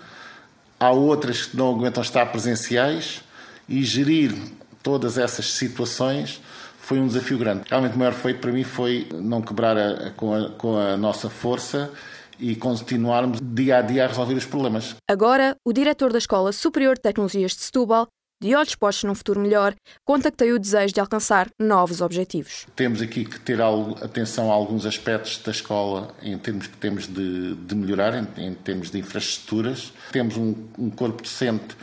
há 0.80 0.90
outras 0.90 1.44
que 1.44 1.58
não 1.58 1.70
aguentam 1.70 2.02
estar 2.02 2.24
presenciais 2.32 3.22
e 3.68 3.82
gerir 3.84 4.34
todas 4.82 5.18
essas 5.18 5.52
situações 5.52 6.40
foi 6.78 6.98
um 6.98 7.06
desafio 7.06 7.36
grande. 7.36 7.64
Realmente 7.68 7.94
o 7.94 7.98
maior 7.98 8.14
feito 8.14 8.40
para 8.40 8.52
mim 8.52 8.64
foi 8.64 9.06
não 9.12 9.42
quebrar 9.42 9.76
a, 9.76 10.10
com, 10.12 10.34
a, 10.34 10.50
com 10.50 10.78
a 10.78 10.96
nossa 10.96 11.28
força 11.28 11.90
e 12.38 12.56
continuarmos 12.56 13.40
dia 13.42 13.78
a 13.78 13.82
dia 13.82 14.04
a 14.04 14.08
resolver 14.08 14.34
os 14.34 14.46
problemas. 14.46 14.94
Agora, 15.08 15.56
o 15.64 15.72
diretor 15.72 16.12
da 16.12 16.18
Escola 16.18 16.52
Superior 16.52 16.96
de 16.96 17.02
Tecnologias 17.02 17.52
de 17.52 17.62
Setúbal 17.62 18.08
de 18.44 18.54
olhos 18.54 18.74
postos 18.74 19.04
num 19.04 19.14
futuro 19.14 19.40
melhor, 19.40 19.74
conta 20.04 20.30
que 20.30 20.36
tem 20.36 20.52
o 20.52 20.58
desejo 20.58 20.92
de 20.92 21.00
alcançar 21.00 21.48
novos 21.58 22.02
objetivos. 22.02 22.66
Temos 22.76 23.00
aqui 23.00 23.24
que 23.24 23.40
ter 23.40 23.58
atenção 23.62 24.50
a 24.50 24.54
alguns 24.54 24.84
aspectos 24.84 25.38
da 25.38 25.50
escola 25.50 26.14
em 26.22 26.36
termos 26.36 26.66
que 26.66 26.76
temos 26.76 27.06
de, 27.06 27.54
de 27.54 27.74
melhorar, 27.74 28.14
em, 28.14 28.48
em, 28.48 28.54
termos 28.54 28.90
de 28.90 28.98
infraestruturas. 28.98 29.94
Temos 30.12 30.36
um, 30.36 30.54
um 30.78 30.90
corpo 30.90 31.22
docente 31.22 31.74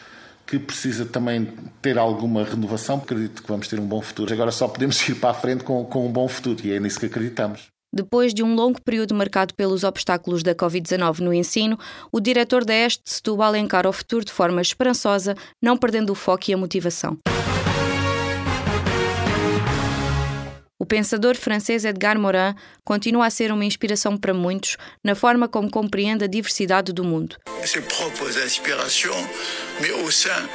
que 0.45 0.59
precisa 0.59 1.05
também 1.05 1.47
ter 1.81 1.97
alguma 1.97 2.43
renovação, 2.43 2.97
acredito 2.97 3.41
que 3.41 3.47
vamos 3.47 3.67
ter 3.67 3.79
um 3.79 3.87
bom 3.87 4.01
futuro. 4.01 4.31
Agora 4.31 4.51
só 4.51 4.67
podemos 4.67 5.01
ir 5.09 5.15
para 5.15 5.31
a 5.31 5.33
frente 5.33 5.63
com, 5.63 5.83
com 5.85 6.05
um 6.05 6.11
bom 6.11 6.27
futuro 6.27 6.59
e 6.63 6.73
é 6.73 6.79
nisso 6.79 6.99
que 6.99 7.07
acreditamos. 7.07 7.71
Depois 7.93 8.34
de 8.34 8.41
um 8.41 8.56
longo 8.56 8.82
período 8.82 9.13
marcado 9.13 9.54
pelos 9.54 9.84
obstáculos 9.84 10.41
da 10.43 10.56
Covid-19 10.56 11.19
no 11.19 11.34
ensino, 11.34 11.77
o 12.10 12.21
diretor 12.21 12.63
da 12.63 12.73
Este 12.73 13.04
de 13.04 13.12
Setúbal 13.12 13.54
encara 13.58 13.89
o 13.89 13.91
futuro 13.91 14.23
de 14.23 14.32
forma 14.32 14.62
esperançosa, 14.62 15.36
não 15.62 15.75
perdendo 15.75 16.12
o 16.12 16.15
foco 16.15 16.49
e 16.49 16.54
a 16.54 16.58
motivação. 16.58 17.17
O 20.80 20.86
pensador 20.86 21.36
francês 21.36 21.84
Edgar 21.84 22.17
Morin 22.17 22.56
continua 22.86 23.25
a 23.25 23.30
ser 23.30 23.51
uma 23.51 23.65
inspiração 23.65 24.17
para 24.17 24.34
muitos 24.34 24.77
na 25.04 25.13
forma 25.13 25.49
como 25.49 25.69
compreende 25.69 26.23
a 26.23 26.27
diversidade 26.27 26.93
do 26.93 27.04
mundo. 27.04 27.36
C'est 27.65 27.86
propre 27.88 28.23
aux 28.23 28.38
inspirations, 28.38 29.27
mais 29.82 29.91
au 29.91 30.10
sein 30.10 30.47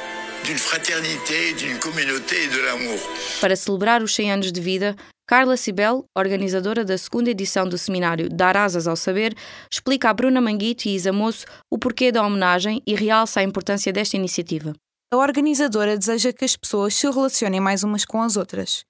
d'une 0.43 0.57
fraternité, 0.57 1.53
d'une 1.53 1.79
communauté 1.79 2.45
et 2.45 2.47
de 2.47 2.59
l'amour. 2.61 2.99
Para 3.39 3.55
celebrar 3.55 4.01
os 4.01 4.15
100 4.15 4.31
anos 4.31 4.51
de 4.51 4.59
vida, 4.59 4.95
Carla 5.29 5.57
Cibel, 5.57 6.05
organizadora 6.17 6.85
da 6.85 6.97
segunda 6.97 7.29
edição 7.29 7.67
do 7.67 7.77
seminário 7.77 8.29
Dar 8.29 8.55
Asas 8.55 8.87
ao 8.87 8.95
Saber, 8.95 9.35
explica 9.69 10.09
a 10.09 10.13
Bruna 10.13 10.39
Manguito 10.39 10.87
e 10.87 10.95
Isa 10.95 11.11
Moço 11.11 11.45
o 11.69 11.77
porquê 11.77 12.13
da 12.13 12.23
homenagem 12.25 12.81
e 12.87 12.95
realça 12.95 13.41
a 13.41 13.43
importância 13.43 13.91
desta 13.91 14.15
iniciativa. 14.15 14.73
A 15.13 15.17
organizadora 15.17 15.97
deseja 15.97 16.31
que 16.31 16.45
as 16.45 16.55
pessoas 16.55 16.95
se 16.95 17.05
relacionem 17.11 17.59
mais 17.59 17.83
umas 17.83 18.05
com 18.05 18.21
as 18.21 18.37
outras. 18.37 18.85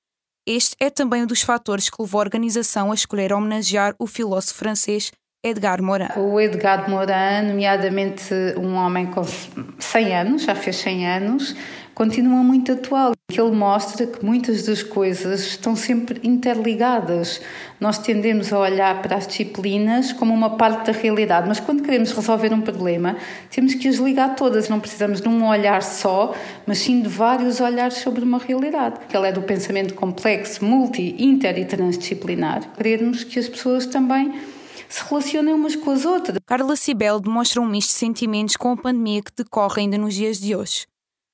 Este 0.48 0.76
é 0.80 0.92
também 0.92 1.24
um 1.24 1.26
dos 1.28 1.42
fatores 1.42 1.90
que 1.90 2.00
levou 2.00 2.22
a 2.22 2.26
organização 2.26 2.92
a 2.92 2.96
escolher 2.96 3.34
homenagear 3.34 3.96
o 3.98 4.06
filósofo 4.06 4.60
francês 4.60 5.12
Edgar 5.44 5.82
Morin. 5.82 6.10
O 6.18 6.40
Edgar 6.40 6.88
Morin, 6.88 7.48
nomeadamente 7.48 8.32
um 8.58 8.76
homem 8.76 9.08
com 9.08 9.24
100 9.24 10.16
anos, 10.16 10.44
já 10.44 10.54
fez 10.54 10.76
100 10.78 11.08
anos, 11.08 11.56
continua 11.98 12.44
muito 12.44 12.72
atual. 12.72 13.14
Ele 13.28 13.52
mostra 13.56 14.06
que 14.06 14.24
muitas 14.24 14.68
das 14.68 14.84
coisas 14.84 15.48
estão 15.48 15.76
sempre 15.76 16.20
interligadas. 16.22 17.42
Nós 17.80 17.98
tendemos 17.98 18.54
a 18.54 18.60
olhar 18.60 19.02
para 19.02 19.16
as 19.16 19.26
disciplinas 19.26 20.14
como 20.14 20.32
uma 20.32 20.52
parte 20.58 20.86
da 20.86 20.92
realidade, 20.92 21.48
mas 21.48 21.60
quando 21.60 21.82
queremos 21.82 22.12
resolver 22.12 22.54
um 22.54 22.62
problema, 22.62 23.18
temos 23.50 23.74
que 23.74 23.88
as 23.88 23.96
ligar 23.96 24.36
todas. 24.36 24.70
Não 24.70 24.80
precisamos 24.80 25.22
de 25.22 25.28
um 25.28 25.48
olhar 25.48 25.82
só, 25.82 26.36
mas 26.68 26.78
sim 26.78 27.02
de 27.02 27.10
vários 27.10 27.60
olhares 27.60 27.96
sobre 27.96 28.24
uma 28.24 28.38
realidade. 28.38 29.00
Ele 29.12 29.28
é 29.30 29.32
do 29.32 29.42
pensamento 29.42 29.96
complexo, 29.96 30.64
multi, 30.64 31.16
inter 31.18 31.58
e 31.58 31.66
transdisciplinar. 31.66 32.62
Queremos 32.78 33.24
que 33.24 33.40
as 33.40 33.50
pessoas 33.50 33.88
também 33.88 34.40
se 34.88 35.04
relacionem 35.04 35.52
umas 35.52 35.76
com 35.76 35.90
as 35.90 36.06
outras. 36.06 36.38
Carla 36.46 36.76
Cibel 36.76 37.20
demonstra 37.20 37.60
um 37.60 37.66
misto 37.66 37.90
de 37.90 37.96
sentimentos 37.96 38.56
com 38.56 38.72
a 38.72 38.78
pandemia 38.78 39.24
que 39.24 39.32
decorre 39.36 39.82
ainda 39.82 39.98
nos 39.98 40.14
dias 40.14 40.40
de 40.40 40.56
hoje. 40.56 40.86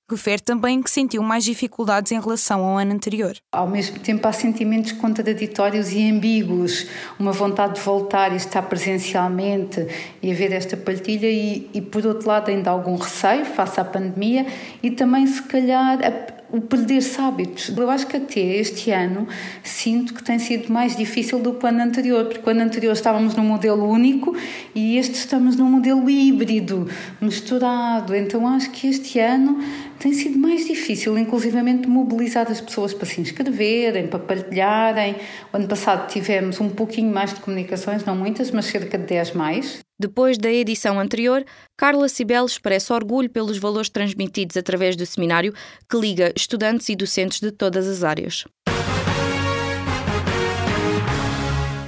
Refere 0.09 0.41
também 0.41 0.81
que 0.81 0.89
sentiu 0.89 1.23
mais 1.23 1.45
dificuldades 1.45 2.11
em 2.11 2.19
relação 2.19 2.63
ao 2.63 2.77
ano 2.77 2.93
anterior. 2.93 3.33
Ao 3.53 3.67
mesmo 3.67 3.99
tempo, 3.99 4.27
há 4.27 4.33
sentimentos 4.33 4.91
contraditórios 4.91 5.93
e 5.93 6.09
ambíguos, 6.09 6.87
uma 7.17 7.31
vontade 7.31 7.75
de 7.75 7.81
voltar 7.81 8.33
e 8.33 8.35
estar 8.35 8.61
presencialmente 8.63 9.87
e 10.21 10.31
haver 10.31 10.51
esta 10.51 10.75
partilha, 10.75 11.29
e, 11.29 11.69
e 11.73 11.81
por 11.81 12.05
outro 12.05 12.27
lado, 12.27 12.49
ainda 12.49 12.69
algum 12.69 12.95
receio 12.95 13.45
face 13.45 13.79
à 13.79 13.85
pandemia 13.85 14.45
e 14.81 14.91
também, 14.91 15.25
se 15.25 15.41
calhar, 15.43 15.99
a, 16.03 16.32
o 16.53 16.61
perder-se 16.61 17.19
hábitos. 17.19 17.75
Eu 17.75 17.89
acho 17.89 18.05
que 18.05 18.15
até 18.15 18.39
este 18.39 18.91
ano 18.91 19.27
sinto 19.63 20.13
que 20.13 20.23
tem 20.23 20.37
sido 20.37 20.71
mais 20.71 20.95
difícil 20.95 21.39
do 21.39 21.55
que 21.55 21.65
o 21.65 21.67
ano 21.67 21.81
anterior, 21.81 22.25
porque 22.25 22.47
o 22.47 22.51
ano 22.51 22.61
anterior 22.61 22.93
estávamos 22.93 23.35
num 23.35 23.43
modelo 23.43 23.89
único 23.89 24.37
e 24.75 24.95
este 24.99 25.15
estamos 25.15 25.55
num 25.55 25.65
modelo 25.65 26.07
híbrido, 26.07 26.87
misturado. 27.19 28.15
Então 28.15 28.47
acho 28.47 28.69
que 28.69 28.87
este 28.87 29.17
ano 29.17 29.57
tem 29.97 30.13
sido 30.13 30.37
mais 30.37 30.67
difícil, 30.67 31.17
inclusivamente, 31.17 31.87
mobilizar 31.87 32.45
as 32.51 32.61
pessoas 32.61 32.93
para 32.93 33.07
se 33.07 33.19
inscreverem, 33.19 34.05
para 34.05 34.19
partilharem. 34.19 35.15
O 35.51 35.57
ano 35.57 35.67
passado 35.67 36.07
tivemos 36.07 36.61
um 36.61 36.69
pouquinho 36.69 37.11
mais 37.11 37.33
de 37.33 37.39
comunicações, 37.39 38.05
não 38.05 38.15
muitas, 38.15 38.51
mas 38.51 38.65
cerca 38.65 38.99
de 38.99 39.07
10 39.07 39.31
mais. 39.31 39.79
Depois 39.99 40.37
da 40.37 40.51
edição 40.51 40.99
anterior, 40.99 41.45
Carla 41.77 42.09
Cibel 42.09 42.45
expressa 42.45 42.93
orgulho 42.93 43.29
pelos 43.29 43.57
valores 43.57 43.89
transmitidos 43.89 44.57
através 44.57 44.95
do 44.95 45.05
seminário 45.05 45.53
que 45.89 45.97
liga 45.97 46.33
estudantes 46.35 46.89
e 46.89 46.95
docentes 46.95 47.39
de 47.39 47.51
todas 47.51 47.87
as 47.87 48.03
áreas. 48.03 48.43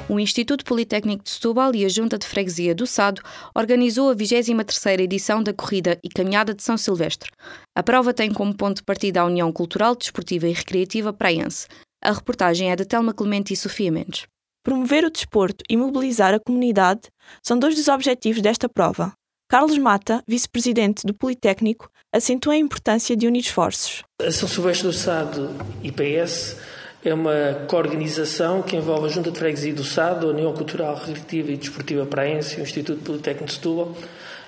O 0.08 0.20
Instituto 0.20 0.64
Politécnico 0.64 1.24
de 1.24 1.32
Setúbal 1.32 1.74
e 1.74 1.84
a 1.84 1.90
Junta 1.90 2.18
de 2.18 2.28
Freguesia 2.28 2.76
do 2.76 2.86
Sado 2.86 3.22
organizou 3.56 4.12
a 4.12 4.16
23ª 4.16 5.00
edição 5.02 5.42
da 5.42 5.52
Corrida 5.52 6.00
e 6.04 6.10
Caminhada 6.10 6.54
de 6.54 6.62
São 6.62 6.78
Silvestre. 6.78 7.32
A 7.76 7.82
prova 7.82 8.14
tem 8.14 8.32
como 8.32 8.56
ponto 8.56 8.78
de 8.78 8.84
partida 8.84 9.22
a 9.22 9.26
União 9.26 9.52
Cultural, 9.52 9.96
Desportiva 9.96 10.48
e 10.48 10.54
Recreativa 10.54 11.12
Praense. 11.12 11.68
A 12.04 12.12
reportagem 12.12 12.72
é 12.72 12.76
de 12.76 12.86
Telma 12.86 13.14
Clemente 13.14 13.52
e 13.52 13.58
Sofia 13.58 13.92
Mendes. 13.92 14.28
Promover 14.66 15.06
o 15.06 15.12
desporto 15.12 15.64
e 15.70 15.78
mobilizar 15.78 16.34
a 16.34 16.40
comunidade 16.40 17.02
são 17.44 17.60
dois 17.60 17.76
dos 17.76 17.88
objetivos 17.88 18.42
desta 18.42 18.68
prova. 18.68 19.14
Carlos 19.48 19.78
Mata, 19.78 20.24
vice-presidente 20.28 21.06
do 21.06 21.14
Politécnico, 21.14 21.88
acentua 22.12 22.54
a 22.54 22.58
importância 22.58 23.16
de 23.16 23.28
unir 23.28 23.42
esforços. 23.42 24.02
A 24.20 24.32
São 24.32 24.50
Silvestre 24.50 24.88
do 24.88 24.92
Sado 24.92 25.52
IPS 25.84 26.58
é 27.04 27.14
uma 27.14 27.68
coorganização 27.70 28.64
que 28.64 28.76
envolve 28.76 29.06
a 29.06 29.10
Junta 29.10 29.30
de 29.30 29.38
Freguesia 29.38 29.72
do 29.72 29.84
Sado, 29.84 30.26
a 30.26 30.30
União 30.32 30.52
Cultural, 30.52 30.96
Recreativa 30.96 31.52
e 31.52 31.58
Desportiva 31.58 32.04
Praense 32.08 32.60
o 32.60 32.64
Instituto 32.64 33.04
Politécnico 33.04 33.46
de 33.46 33.54
Setúbal 33.54 33.96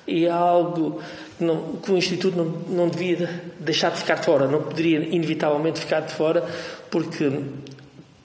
e 0.08 0.26
é 0.26 0.32
algo 0.32 1.00
que, 1.38 1.44
não, 1.44 1.74
que, 1.74 1.92
o 1.92 1.98
Instituto 1.98 2.36
não, 2.36 2.46
não 2.46 2.90
devia 2.90 3.44
deixar 3.60 3.92
de 3.92 4.00
ficar 4.00 4.16
de 4.16 4.26
fora, 4.26 4.48
não 4.48 4.64
poderia 4.64 4.98
inevitavelmente 4.98 5.80
ficar 5.80 6.00
de 6.00 6.14
fora, 6.14 6.44
porque 6.90 7.30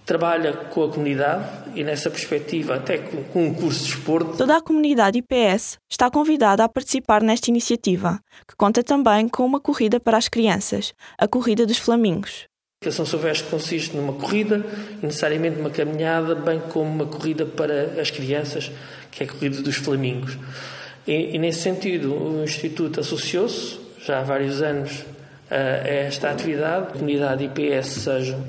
trabalha 0.04 0.52
com 0.52 0.84
a 0.84 0.88
comunidade 0.88 1.44
e 1.74 1.84
nessa 1.84 2.10
perspectiva 2.10 2.74
até 2.74 2.98
com 2.98 3.46
um 3.46 3.54
curso 3.54 3.84
de 3.84 3.90
esporte. 3.90 4.36
Toda 4.36 4.56
a 4.56 4.60
comunidade 4.60 5.18
IPS 5.18 5.78
está 5.88 6.10
convidada 6.10 6.64
a 6.64 6.68
participar 6.68 7.22
nesta 7.22 7.50
iniciativa, 7.50 8.18
que 8.48 8.56
conta 8.56 8.82
também 8.82 9.28
com 9.28 9.44
uma 9.44 9.60
corrida 9.60 10.00
para 10.00 10.16
as 10.16 10.28
crianças, 10.28 10.92
a 11.16 11.28
Corrida 11.28 11.64
dos 11.64 11.78
Flamingos. 11.78 12.46
A 12.84 12.90
São 12.90 13.06
Silvestre 13.06 13.48
consiste 13.48 13.96
numa 13.96 14.12
corrida, 14.14 14.66
necessariamente 15.00 15.60
uma 15.60 15.70
caminhada, 15.70 16.34
bem 16.34 16.58
como 16.58 16.90
uma 16.90 17.06
corrida 17.06 17.46
para 17.46 18.00
as 18.00 18.10
crianças, 18.10 18.72
que 19.10 19.22
é 19.22 19.26
a 19.26 19.30
Corrida 19.30 19.62
dos 19.62 19.76
Flamingos. 19.76 20.36
E, 21.06 21.36
e 21.36 21.38
nesse 21.38 21.60
sentido, 21.60 22.12
o 22.12 22.42
Instituto 22.42 22.98
associou-se, 22.98 23.78
já 24.04 24.18
há 24.18 24.22
vários 24.24 24.60
anos, 24.60 25.04
a 25.48 25.54
esta 25.86 26.30
atividade. 26.30 26.88
A 26.88 26.92
comunidade 26.92 27.44
IPS, 27.44 27.86
sejam 27.88 28.42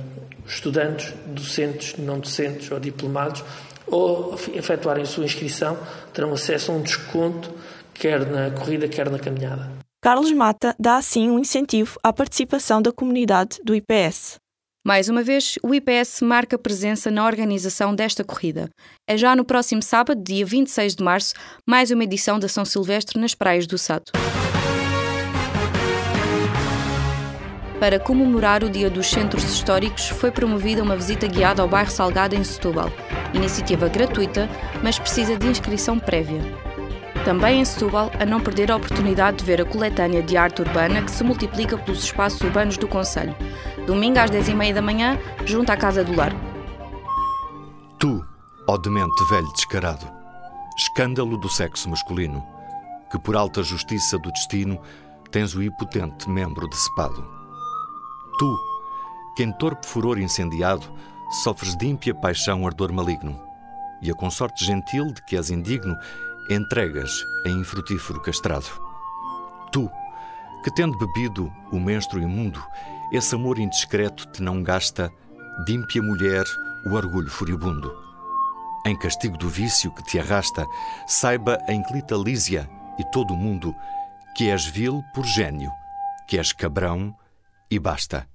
estudantes, 0.46 1.14
docentes, 1.26 1.98
não 1.98 2.20
docentes 2.20 2.70
ou 2.72 2.80
diplomados, 2.80 3.44
ou 3.88 4.36
efetuarem 4.54 5.06
sua 5.06 5.26
inscrição, 5.26 5.78
terão 6.14 6.34
acesso 6.34 6.72
a 6.72 6.76
um 6.76 6.82
desconto, 6.82 7.52
quer 7.94 8.26
na 8.26 8.52
corrida, 8.52 8.88
quer 8.88 9.10
na 9.10 9.20
caminhada. 9.20 9.72
Carlos 10.02 10.32
Mata 10.32 10.76
dá 10.78 10.98
assim 10.98 11.30
um 11.30 11.40
incentivo 11.40 11.98
à 12.04 12.12
participação 12.12 12.82
da 12.82 12.92
comunidade 12.92 13.60
do 13.64 13.74
IPS. 13.74 14.36
Mais 14.86 15.08
uma 15.08 15.24
vez, 15.24 15.58
o 15.64 15.74
IPS 15.74 16.22
marca 16.22 16.58
presença 16.58 17.10
na 17.10 17.26
organização 17.26 17.96
desta 17.96 18.22
corrida. 18.22 18.70
É 19.08 19.16
já 19.16 19.34
no 19.34 19.46
próximo 19.46 19.82
sábado, 19.82 20.22
dia 20.22 20.46
26 20.46 20.96
de 20.96 21.04
março, 21.04 21.34
mais 21.66 21.90
uma 21.90 22.04
edição 22.04 22.38
da 22.38 22.50
São 22.50 22.66
Silvestre 22.66 23.18
nas 23.18 23.34
praias 23.34 23.66
do 23.66 23.78
Sado. 23.78 24.12
Para 27.84 28.00
comemorar 28.00 28.64
o 28.64 28.70
Dia 28.70 28.90
dos 28.90 29.10
Centros 29.10 29.44
Históricos, 29.44 30.08
foi 30.08 30.32
promovida 30.32 30.82
uma 30.82 30.96
visita 30.96 31.28
guiada 31.28 31.62
ao 31.62 31.68
bairro 31.68 31.92
Salgado 31.92 32.34
em 32.34 32.42
Setúbal. 32.42 32.90
Iniciativa 33.34 33.90
gratuita, 33.90 34.50
mas 34.82 34.98
precisa 34.98 35.36
de 35.38 35.48
inscrição 35.48 36.00
prévia. 36.00 36.40
Também 37.26 37.60
em 37.60 37.66
Setúbal, 37.66 38.10
a 38.18 38.26
não 38.26 38.40
perder 38.40 38.72
a 38.72 38.78
oportunidade 38.78 39.40
de 39.40 39.44
ver 39.44 39.60
a 39.60 39.66
coletânea 39.66 40.24
de 40.24 40.38
arte 40.38 40.62
urbana 40.62 41.02
que 41.02 41.12
se 41.12 41.26
multiplica 41.26 41.78
pelos 41.78 42.06
espaços 42.06 42.40
urbanos 42.40 42.78
do 42.78 42.88
Conselho. 42.88 43.36
Domingo 43.86 44.18
às 44.18 44.32
10h30 44.32 44.74
da 44.76 44.82
manhã, 44.82 45.20
junto 45.44 45.70
à 45.70 45.76
Casa 45.76 46.06
do 46.06 46.16
Largo. 46.16 46.40
Tu, 48.00 48.26
ó 48.66 48.78
demente 48.78 49.26
velho 49.30 49.52
descarado, 49.52 50.10
escândalo 50.78 51.36
do 51.38 51.50
sexo 51.50 51.90
masculino, 51.90 52.42
que 53.12 53.20
por 53.20 53.36
alta 53.36 53.62
justiça 53.62 54.18
do 54.18 54.32
destino 54.32 54.80
tens 55.32 55.54
o 55.54 55.62
impotente 55.62 56.30
membro 56.30 56.66
decepado. 56.70 57.43
Tu, 58.38 58.60
que 59.36 59.44
em 59.44 59.52
torpe 59.52 59.86
furor 59.86 60.20
incendiado 60.20 60.92
sofres 61.44 61.76
de 61.76 61.88
ímpia 61.88 62.14
paixão 62.14 62.66
ardor 62.66 62.92
maligno, 62.92 63.40
e 64.02 64.12
a 64.12 64.14
consorte 64.14 64.64
gentil 64.64 65.12
de 65.14 65.22
que 65.24 65.36
és 65.36 65.50
indigno 65.50 65.98
entregas 66.50 67.12
em 67.46 67.60
infrutífero 67.60 68.22
castrado. 68.22 68.68
Tu, 69.72 69.90
que 70.64 70.72
tendo 70.72 70.98
bebido 70.98 71.52
o 71.72 71.80
menstro 71.80 72.20
imundo, 72.20 72.64
esse 73.12 73.36
amor 73.36 73.60
indiscreto 73.60 74.28
te 74.28 74.42
não 74.42 74.62
gasta, 74.62 75.12
de 75.66 75.74
ímpia 75.74 76.02
mulher, 76.02 76.46
o 76.86 76.94
orgulho 76.94 77.30
furibundo. 77.30 77.96
Em 78.86 78.98
castigo 78.98 79.38
do 79.38 79.48
vício 79.48 79.92
que 79.92 80.04
te 80.04 80.20
arrasta, 80.20 80.66
saiba 81.08 81.58
a 81.68 81.74
inclita 81.74 82.16
Lísia 82.16 82.70
e 83.00 83.04
todo 83.12 83.34
o 83.34 83.38
mundo 83.38 83.74
que 84.36 84.50
és 84.50 84.66
vil 84.66 85.04
por 85.14 85.26
gênio, 85.26 85.72
que 86.28 86.38
és 86.38 86.52
cabrão 86.52 87.16
e 87.74 87.80
basta. 87.80 88.28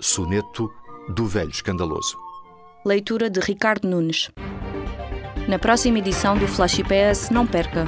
Soneto 0.00 0.72
do 1.06 1.26
Velho 1.26 1.50
Escandaloso. 1.50 2.16
Leitura 2.82 3.28
de 3.28 3.40
Ricardo 3.40 3.86
Nunes. 3.86 4.30
Na 5.46 5.58
próxima 5.58 5.98
edição 5.98 6.38
do 6.38 6.48
Flash 6.48 6.78
IPS, 6.78 7.28
não 7.28 7.46
perca. 7.46 7.86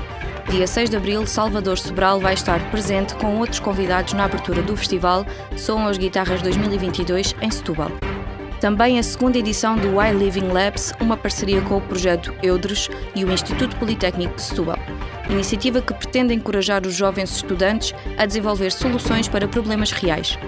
Dia 0.51 0.67
6 0.67 0.91
de 0.91 0.97
abril, 0.99 1.27
Salvador 1.27 1.79
Sobral 1.79 2.21
vai 2.21 2.35
estar 2.35 2.61
presente 2.71 3.15
com 3.15 3.39
outros 3.39 3.59
convidados 3.59 4.13
na 4.13 4.27
abertura 4.27 4.61
do 4.61 4.77
festival 4.77 5.25
Som 5.57 5.89
as 5.89 5.97
Guitarras 5.97 6.43
2022 6.43 7.35
em 7.41 7.51
Setúbal. 7.51 7.91
Também 8.61 8.99
a 8.99 9.03
segunda 9.03 9.39
edição 9.39 9.77
do 9.77 10.01
I 10.01 10.13
Living 10.13 10.49
Labs, 10.49 10.93
uma 11.01 11.17
parceria 11.17 11.63
com 11.63 11.79
o 11.79 11.81
projeto 11.81 12.35
Eudres 12.43 12.91
e 13.15 13.25
o 13.25 13.33
Instituto 13.33 13.77
Politécnico 13.77 14.35
de 14.35 14.43
Setúbal. 14.43 14.79
Iniciativa 15.29 15.81
que 15.81 15.95
pretende 15.95 16.35
encorajar 16.35 16.87
os 16.87 16.95
jovens 16.95 17.31
estudantes 17.37 17.95
a 18.17 18.27
desenvolver 18.27 18.71
soluções 18.71 19.29
para 19.29 19.49
problemas 19.49 19.91
reais 19.91 20.39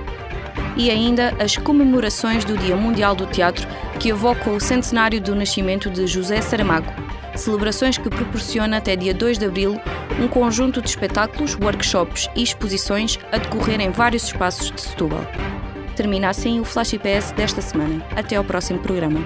e 0.77 0.91
ainda 0.91 1.35
as 1.41 1.57
comemorações 1.57 2.45
do 2.45 2.57
Dia 2.57 2.77
Mundial 2.77 3.15
do 3.15 3.27
Teatro, 3.27 3.67
que 3.99 4.11
evocam 4.11 4.55
o 4.57 4.61
centenário 4.61 5.21
do 5.21 5.35
nascimento 5.35 5.91
de 5.91 6.07
José 6.07 6.41
Saramago. 6.41 6.93
Celebrações 7.35 7.99
que 7.99 8.09
proporciona 8.09 8.77
até 8.77 8.95
dia 8.95 9.13
2 9.13 9.39
de 9.39 9.47
abril 9.47 9.81
um 10.21 10.29
conjunto 10.29 10.81
de 10.81 10.89
espetáculos, 10.89 11.57
workshops 11.57 12.29
e 12.35 12.43
exposições 12.43 13.19
a 13.33 13.39
decorrer 13.39 13.81
em 13.81 13.91
vários 13.91 14.25
espaços 14.25 14.71
de 14.71 14.81
Setúbal. 14.81 15.27
Termina 15.95 16.29
assim 16.29 16.61
o 16.61 16.65
Flash 16.65 16.95
IPS 16.95 17.33
desta 17.33 17.61
semana. 17.61 18.05
Até 18.15 18.37
ao 18.37 18.45
próximo 18.45 18.79
programa. 18.79 19.21